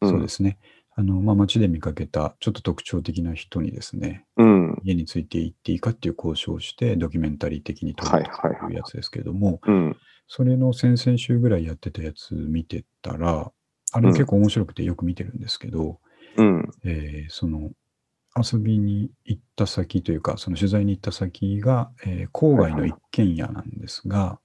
[0.01, 0.59] うんそうですね。
[0.95, 4.79] あの、まあ、街で見かけたちょっと特徴的な人にですね、うん。
[4.83, 9.97] 家について行っていいかっていう交渉をして、ドキュメンタリー的に撮るはいはいはいというやつですけれども、うん。
[10.35, 13.53] それの先々週ぐらいやってたやつ見てたら、
[13.93, 16.01] あれ結構面白くてよく見てるんですけど、
[16.39, 16.71] うん。
[16.85, 17.71] えーその
[18.35, 24.39] 遊びに行った先というか、その取材に行った先が、えー郊外の一軒家なんですが、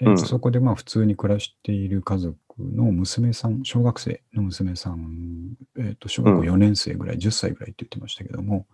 [0.00, 8.66] えーうんそこでまあ普通に暮らしている家族の娘さん、小学生の娘さん、えーと小学校うん4年生ぐらい、10歳ぐらいって言ってましたけども、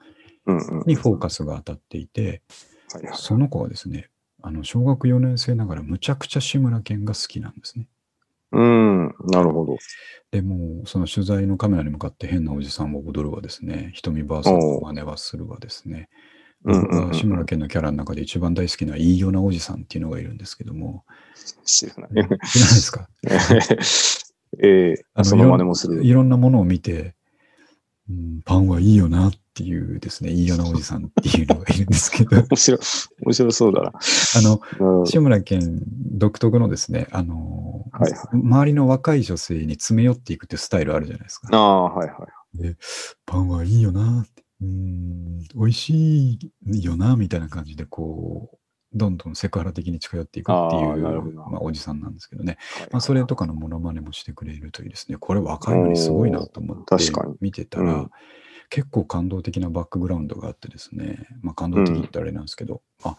[0.46, 0.56] うん。
[0.58, 0.84] うん。
[0.86, 2.42] にフォーカスが当たっていて。
[3.14, 4.09] その子はですね、
[4.42, 7.86] あの小学4年生ながらむちゃくちゃ志村けんが好きなんですね。
[8.52, 9.14] うん。
[9.26, 9.76] なるほど。
[10.30, 16.08] でもうその取材のカメラに向かって変なおじさんを踊るわですね、瞳バーサの真似はするわですね。
[16.62, 21.04] 僕が志村けんのキャラの中で一番大好きないいようなおじさんっていうのがいるんですけども、
[21.64, 22.10] 知らない。
[22.10, 23.08] 知らないですか？
[24.62, 26.04] ええあのその真似もする。
[26.04, 27.14] いろんなものを見て、
[28.10, 32.80] うん、パンはいいよなっていうですね、いいようなおじさんっていうのがいるんですけど、あ 面白い、
[33.26, 33.92] 面白そうだな。
[34.42, 34.60] の、
[35.00, 35.06] うん。
[35.06, 35.82] 志村けん
[36.18, 41.48] 独特のですね、あの、はいはい周りの若い女性に詰め寄っていくっていうスタイルあるじゃないですか。
[41.52, 42.26] ああ、はいは
[42.64, 42.76] い。
[43.26, 48.58] パンはいいよなって、うーん、美味しいよな、みたいな感じで、こう、
[48.94, 50.96] どんどんセクハラ的に近寄っていくっていう
[51.34, 52.56] まあ、おじさんなんですけどね。
[52.78, 56.94] はいまあ、それとかのモノマネもしてくれるというですね、これ若いのにすごいなと思って
[57.40, 58.10] 見てたら、うん
[58.70, 63.16] 結構感動的なバックグラウンドがあってですね、まあ、感動的ってあれなんですけど、あ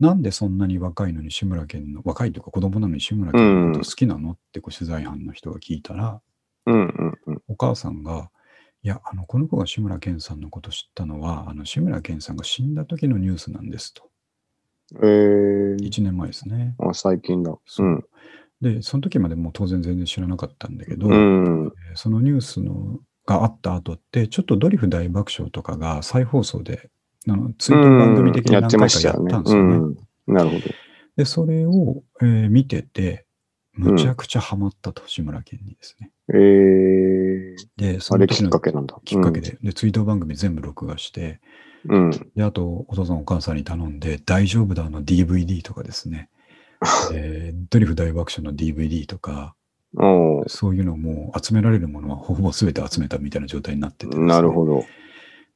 [0.00, 6.20] なんでそんなに若いのに志村けんの、若いというか子供なのに志村けんのこと好きなのってこう取材班の人が聞いたら、
[6.66, 7.42] うんうんうん。
[7.48, 8.30] お母さんが、
[8.82, 14.08] いや、あのこの子が志村けんさんのこと知ったのは、あの志村けんさんが死んだ時のニュースなんですと。
[15.02, 16.74] えー、1年前ですね。
[16.78, 17.54] あ最近だ。
[17.66, 18.04] そううん
[18.62, 21.72] で、その時までもう当然全然知らなかったんだけど、うん。
[21.90, 23.00] えーそのニュースの
[23.30, 26.90] があった後って、ちょっとドリフ大爆笑とかが再放送で、
[27.28, 29.28] あのツイート番組的にやってま何回かやしたよね。
[29.28, 29.76] ったんですよね。
[29.76, 30.34] うん。
[30.34, 30.62] なるほど。
[31.16, 33.26] で、それを、えー見てて、
[33.74, 36.10] むちゃくちゃハマったと、志村けんにですね。
[36.34, 38.96] えー、で、そあれきっかけなんだ。
[39.04, 41.40] きっかけで、で、ツイート番組全部録画して、
[41.88, 42.10] うん。
[42.34, 46.30] で、あと、お父さんお母さんに頼んで、大丈夫だの DVD とかですね、
[47.14, 49.54] えードリフ大爆笑の DVD とか、
[50.46, 54.84] そういうのも集められるものはほぼ全て集めたみたいな状態になっててね、なるほど。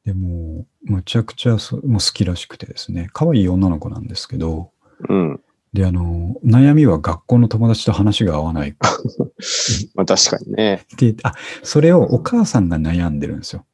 [0.05, 4.70] でもう、むちゃくちゃそもう好きらしくてですね、可愛い女の子なんですけど、
[5.09, 5.41] うん。
[5.72, 8.76] で、あの、悩みは学校の友達と話が合わない
[9.95, 10.74] まあ確かにね。
[10.74, 13.64] って言って、あ、それをお母さんが悩んでるんですよ。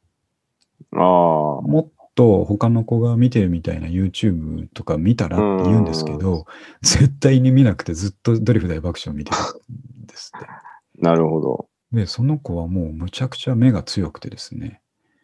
[0.93, 1.01] ああ。
[1.61, 6.45] もっと他の子が見てるみたいな YouTube とか見たらって言うんですけど、
[6.81, 9.37] 絶対に見なくてずっとドリフ大爆笑を見てる
[10.03, 10.47] んですって。
[11.01, 11.67] なるほど。
[11.91, 14.81] で、その子はもうむちゃくちゃ目が強くてですね、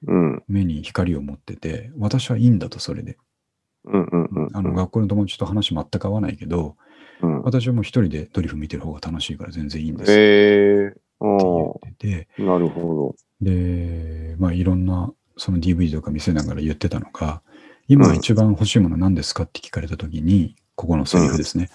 [0.07, 0.43] うん。
[0.47, 3.17] 目に光を持ってて、私はいいんだと、それで。
[3.85, 4.49] うんうんうん。
[4.53, 6.77] あの、学校の友達と話全く合わないけど、
[7.21, 17.41] うん、私はもう一人でドリフ見てる方が楽しいから全然いいんですってえー、お言ってて、ーなるほで、まあいろんなその DVD とか見せながら言ってたのが、
[17.87, 21.69] 今一番欲しいもの何ですかって聞かれたときに、ここのセリフですね、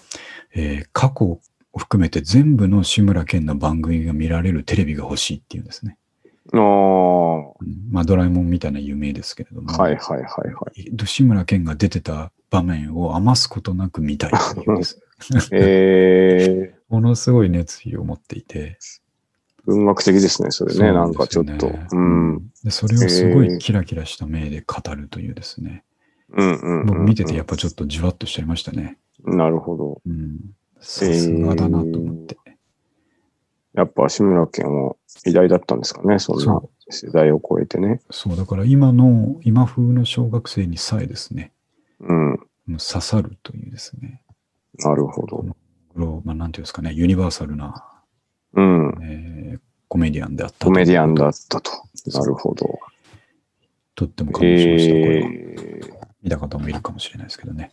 [0.53, 1.41] えー過去を
[1.79, 5.97] 含めて全部の志村けんの番組が見られるテレビが欲しいっていうんですね。
[6.51, 7.57] ど。
[7.59, 11.05] あまあドラえもんみたいな有名ですけれども、はいはいはいはい。
[11.05, 15.01] 志村けんが出てた場面を余すことなく見たいっていうんです。
[15.51, 18.77] えー、 ものすごい熱意を持っていて、
[19.65, 20.79] 文学的ですね、それね。
[20.79, 21.71] そうなんかちょっと。
[21.91, 22.51] うん。
[22.63, 25.83] でそれをすごいキラキラした目で語るというですね、
[26.31, 26.85] うんうんうん。
[26.85, 28.97] 僕見ててやっぱちょっとじわっとしちゃいましたね。
[29.23, 30.01] なるほど。
[30.05, 30.39] うん。
[30.79, 32.37] さすがだなと思って。
[33.73, 34.95] やっぱ志村けんは
[35.25, 38.01] 偉大だったんですかね、そんなそ世代を超えてね。
[38.11, 41.51] そう、だから今の、今風の小学生にさえですね、
[41.99, 42.37] うん。
[42.67, 44.21] 刺さるというですね、
[44.79, 45.43] なるほど。
[46.23, 47.83] まあ、なんていうんですかね、ユニバーサルな、
[48.53, 48.99] うん。
[49.01, 49.32] えー
[49.93, 51.71] コメディアンであったコメディアンだだったと。
[52.07, 52.79] なるほど。
[53.93, 54.95] とっても感動しました。
[54.95, 57.71] えー、見た方もいるかもしれないですけどね。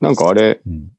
[0.00, 0.90] なんかあれ、うん、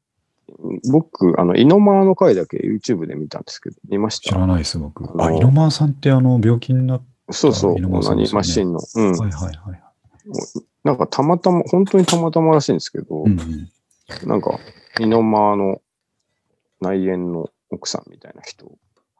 [0.89, 4.29] 僕、あの、イノマーの回だけ YouTube で見たんですけど、見ました？
[4.29, 5.03] 知らないです、僕。
[5.03, 7.81] あのあ、猪間さんってあの、病気になっそうそう、ね
[8.31, 8.79] マシンの。
[8.95, 9.11] うん。
[9.11, 9.83] はいはいはい。
[10.85, 13.69] なんかたまたま、本当にたまたまらしいんですけど、うんうん。
[14.25, 14.57] なんか、
[15.01, 15.81] イノマーの
[16.79, 18.71] 内縁の奥さんみたいな人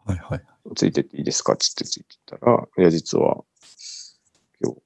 [0.05, 0.41] はいはい。
[0.75, 1.53] ついてっていいですか？
[1.53, 3.43] っつってついてったら、いや、実は、
[4.61, 4.81] 今日、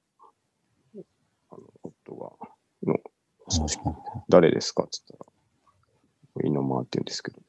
[1.52, 2.32] あの、夫が、
[2.84, 3.00] の、
[4.30, 4.84] 誰ですか？
[4.84, 5.14] っつった
[6.42, 7.40] ら、イノマーって言うんですけど、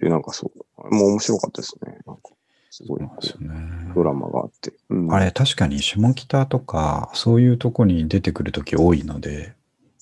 [0.00, 1.98] で、なんかそう、もう面白かったですね。
[2.06, 2.22] なんか、
[2.70, 3.92] すごいすよね。
[3.94, 4.72] ドラマがあって。
[4.90, 9.54] うん、あれ、確かに下北とか、そういうとこに出てくるとき多いので、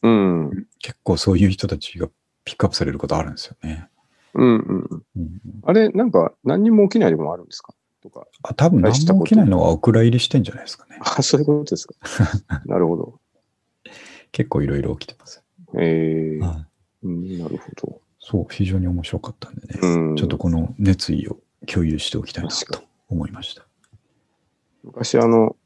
[0.02, 0.66] うん。
[0.80, 2.08] 結構そういう人たちが
[2.44, 3.88] ピックアップされることあるんですよね。
[4.34, 5.02] うんうん。
[5.16, 5.30] うん、
[5.64, 7.74] あれ、なんか、何にも起きないでもあるんですか？
[8.02, 8.26] とか。
[8.42, 10.98] あ多分何も起きないのはお蔵入りしてんじゃないですかね。
[11.00, 11.94] あ、そういうことですか。
[12.66, 13.20] なるほど。
[14.32, 15.42] 結構いろいろ起きてます。
[15.74, 16.66] えーは
[17.02, 18.00] いうん、なるほど。
[18.20, 20.16] そう、非常に面白かったんでね、うん。
[20.16, 23.66] ちょっとこの熱意を共有しておきたいなと思いました。
[24.84, 25.56] 昔あの、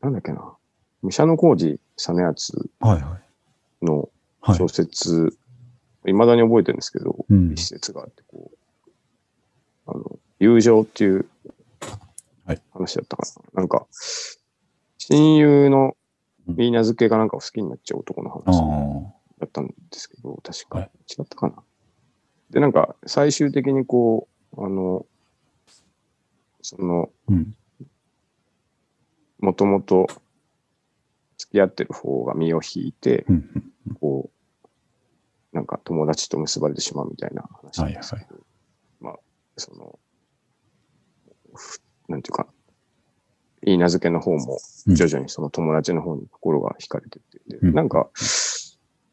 [0.00, 0.56] なんだっけな、
[1.02, 3.18] 武者の工事実篤はいは
[3.82, 3.84] い。
[3.84, 4.08] の
[4.40, 4.68] はい小。
[4.68, 5.36] 説、
[6.06, 8.90] いまだに覚えてるんですけど、うん一節があって、こう、
[9.86, 11.26] あの、友情っていう
[12.46, 13.22] はい話だったか
[13.54, 13.60] な。
[13.60, 13.86] なんか、
[14.98, 15.96] 親友の
[16.46, 19.20] 言い名付けがなんか好きになっちゃう男のあ話あ。
[19.40, 21.62] だったんですけど、確か、はい違ったかな。
[22.50, 25.06] で、なんか、最終的にこう、あの、
[26.62, 27.54] その、うん。
[29.38, 30.06] もともと
[31.38, 33.72] 付き合ってる方が身を引いて、うん。
[34.00, 34.39] こう、
[35.52, 38.40] なんか友達と結ばれてしまうみたいな話なんですけど、
[39.00, 39.16] まあ、
[39.56, 39.98] その、
[41.54, 42.46] ふなんていうか、
[43.66, 44.94] いい名付けの方もうん。
[44.94, 47.74] 徐々にその友達の方に心が惹かれてって、でうん。
[47.74, 48.10] なんか、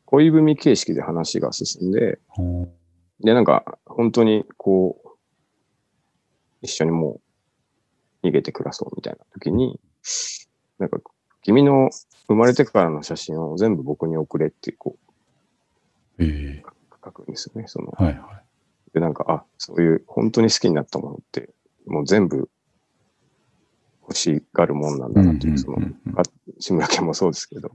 [0.06, 3.26] 恋文形式で話が進んで、ほう。
[3.26, 5.08] で、なんか、本当にこう、
[6.62, 7.20] 一緒にも
[8.24, 9.80] う逃げて暮らそうみたいな時に、
[10.80, 11.00] なんか、
[11.42, 11.90] 君の
[12.28, 15.07] 生まれてからの写真を全部僕に送れってこえ
[16.20, 16.64] えう
[17.04, 17.68] 書くんですよね。
[17.68, 18.42] そのはいは
[18.94, 21.50] で、なんか、あ、そういう本当に好きになったものって、
[21.86, 22.50] もう全部
[24.02, 25.14] 欲しがるもんなんい。
[25.14, 25.78] だなっていう、その
[26.60, 27.72] 志村けんもそうですけど、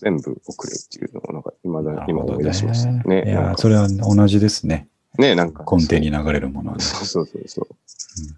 [0.00, 3.24] 全部送れっていうのを、なんか今だ、今思い出しましたね。
[3.26, 4.88] いや、それは同じですね。
[5.18, 5.64] ね、なんか。
[5.70, 6.82] 根底に流れるものはね。
[6.84, 7.68] そうそうそうそう。
[7.70, 7.76] うん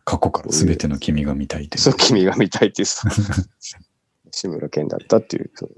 [0.04, 1.80] 過去から全ての君が見たいという。
[1.80, 2.82] そう、君が見たいって
[4.32, 5.52] 志村けんだったっていう。
[5.54, 5.70] そう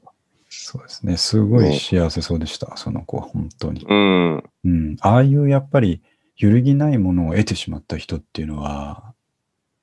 [0.51, 1.17] そうですね。
[1.17, 3.87] すごい幸せそうでした、その子は本当に。
[3.89, 4.45] うん。
[4.65, 4.97] うん。
[5.01, 6.03] ああいうやっぱり
[6.37, 9.15] 揺るぎないものを得てしまった人っていうのは、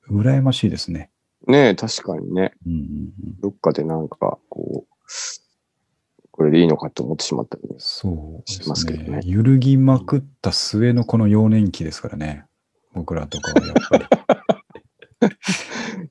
[0.10, 1.10] 羨ましいですね。
[1.48, 2.54] ね確かにね。
[2.66, 4.98] うんうんうん、どっかでなんか、こう、
[6.32, 7.76] これでいいのかと思ってしまったりね。
[7.80, 12.46] そうしますけどね揺るぎまくった末のこの幼年期ですからね。
[12.94, 14.06] 僕らとかはやっぱり。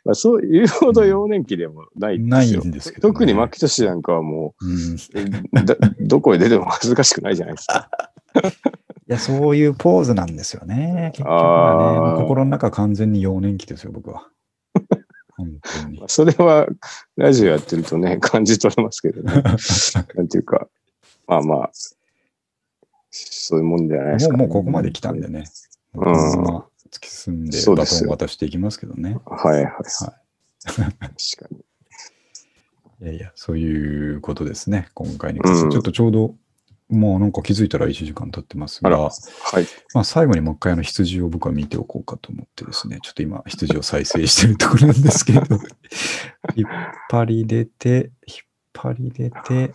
[0.07, 2.29] まあ、そういうほど幼年期でもないですよ。
[2.29, 7.91] ないんですけどね特に牧俊なんかはもうん、う、だどこへ出ても恥ずかしくないじゃないですか。
[9.09, 11.11] いや、そういうポーズなんですよね。
[11.13, 14.29] 結局はね、あ心の中完全に幼年期ですよ、僕は。
[15.37, 16.03] 本当に。
[16.07, 16.69] それは、
[17.17, 19.43] ラジオやってるとね、感じ取れますけどね。
[20.15, 20.69] なんていうか、
[21.27, 21.71] まあまあ、
[23.11, 25.41] そういうもんじゃないですか、もうもうここまで来たんでね。
[25.41, 25.45] ん
[25.99, 26.67] このまま
[26.97, 29.19] 突き進んでバトンを渡していきますけどね。
[29.27, 29.65] はいはい。
[29.65, 29.81] は
[30.65, 31.13] 確か
[31.51, 31.65] に。
[33.03, 34.89] いやいや、そういうことですね。
[34.95, 36.35] 今回にうんちょっとちょうど、
[36.89, 39.67] もうなんか気づいたら1時間経ってますが、はい。
[39.93, 45.41] まあ、最後にもう一回あの羊を僕は見ておこうかと思ってですね、ちょっと今羊を再生してるところなんですけど、
[46.57, 46.69] 引っ
[47.11, 48.39] 張り出て、引っ
[48.73, 49.75] 張り出て、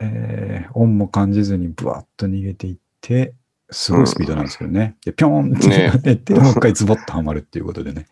[0.00, 3.34] えー、音も感じずにブワッと逃げていって、
[3.70, 4.96] すごいスピードなんですけどね。
[5.04, 8.06] で、ぴょんってね出て、もう一回ズボッとはまるっていうことでね。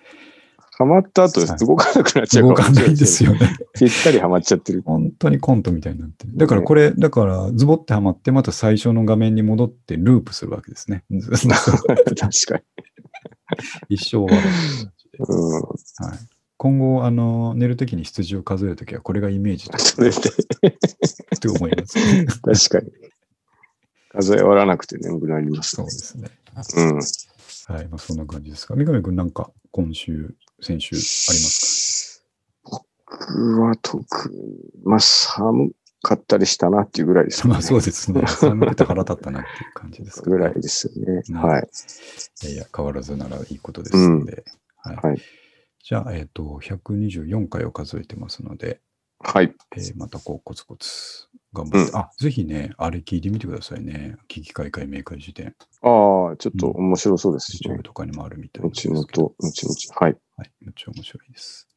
[0.76, 3.32] ハマった後はい動かなくなっちゃう動かないですよ。
[3.32, 3.56] よね。
[3.74, 4.82] ぴったりハマっちゃってる。
[4.82, 6.36] 本当にコントみたいになってる。
[6.36, 11.04] だからこれ、だからズボってはまって、また最初の画面に戻ってループするわけですね。
[11.10, 12.60] 確か
[13.88, 14.48] 一生終わる。
[14.48, 15.26] に。
[15.28, 15.60] うん。
[15.60, 15.72] はい、
[16.56, 20.16] 今後、あの、寝るときに羊を数えるときは、これがイメージだそれで、
[21.40, 22.70] と思います。
[22.70, 22.92] 確かに。
[24.14, 26.30] 数え終わらなくて眠くなりますそうですね。
[26.76, 26.96] うん。
[26.96, 28.76] はい、まあ、そんな感じですか。
[28.76, 32.24] 三上君、なんか今週、先週あります
[32.62, 34.38] 僕は特に、
[34.84, 37.54] まあ寒かったりしたなっていうぐらいですかね。
[37.54, 38.24] まあそうですね。
[38.26, 41.22] 寒くて腹立ったなっていう感じですか、ぐらいですよね。
[41.28, 41.68] うんはい。
[42.42, 44.44] いやいや、変わらずならいいことですので。
[44.76, 45.20] はい、はい。
[45.82, 48.80] じゃあ、えっ、と、124回を数えてますので、
[49.18, 49.54] はい。
[49.72, 54.16] えーまたこうコツコツ頑張って、うんあ、ぜひね、あれ聞いてみてくださいね。
[54.28, 55.54] 危機開会明快辞典。
[55.82, 57.82] ああ、ちょっと面白そうですしね YouTube。
[57.82, 60.00] とかにもあるみたいです後々、後々。
[60.00, 60.16] はい。
[60.36, 61.68] はい、めっちゃ面白いです。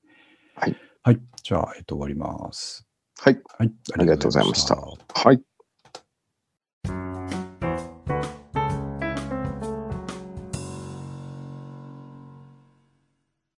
[0.55, 0.75] はい。
[1.03, 2.85] はい、じゃあ、えっと、終わります。
[3.19, 3.39] はい。
[3.57, 5.43] はい、ありがとうございましたありがとうございまし
[6.83, 7.16] たはい。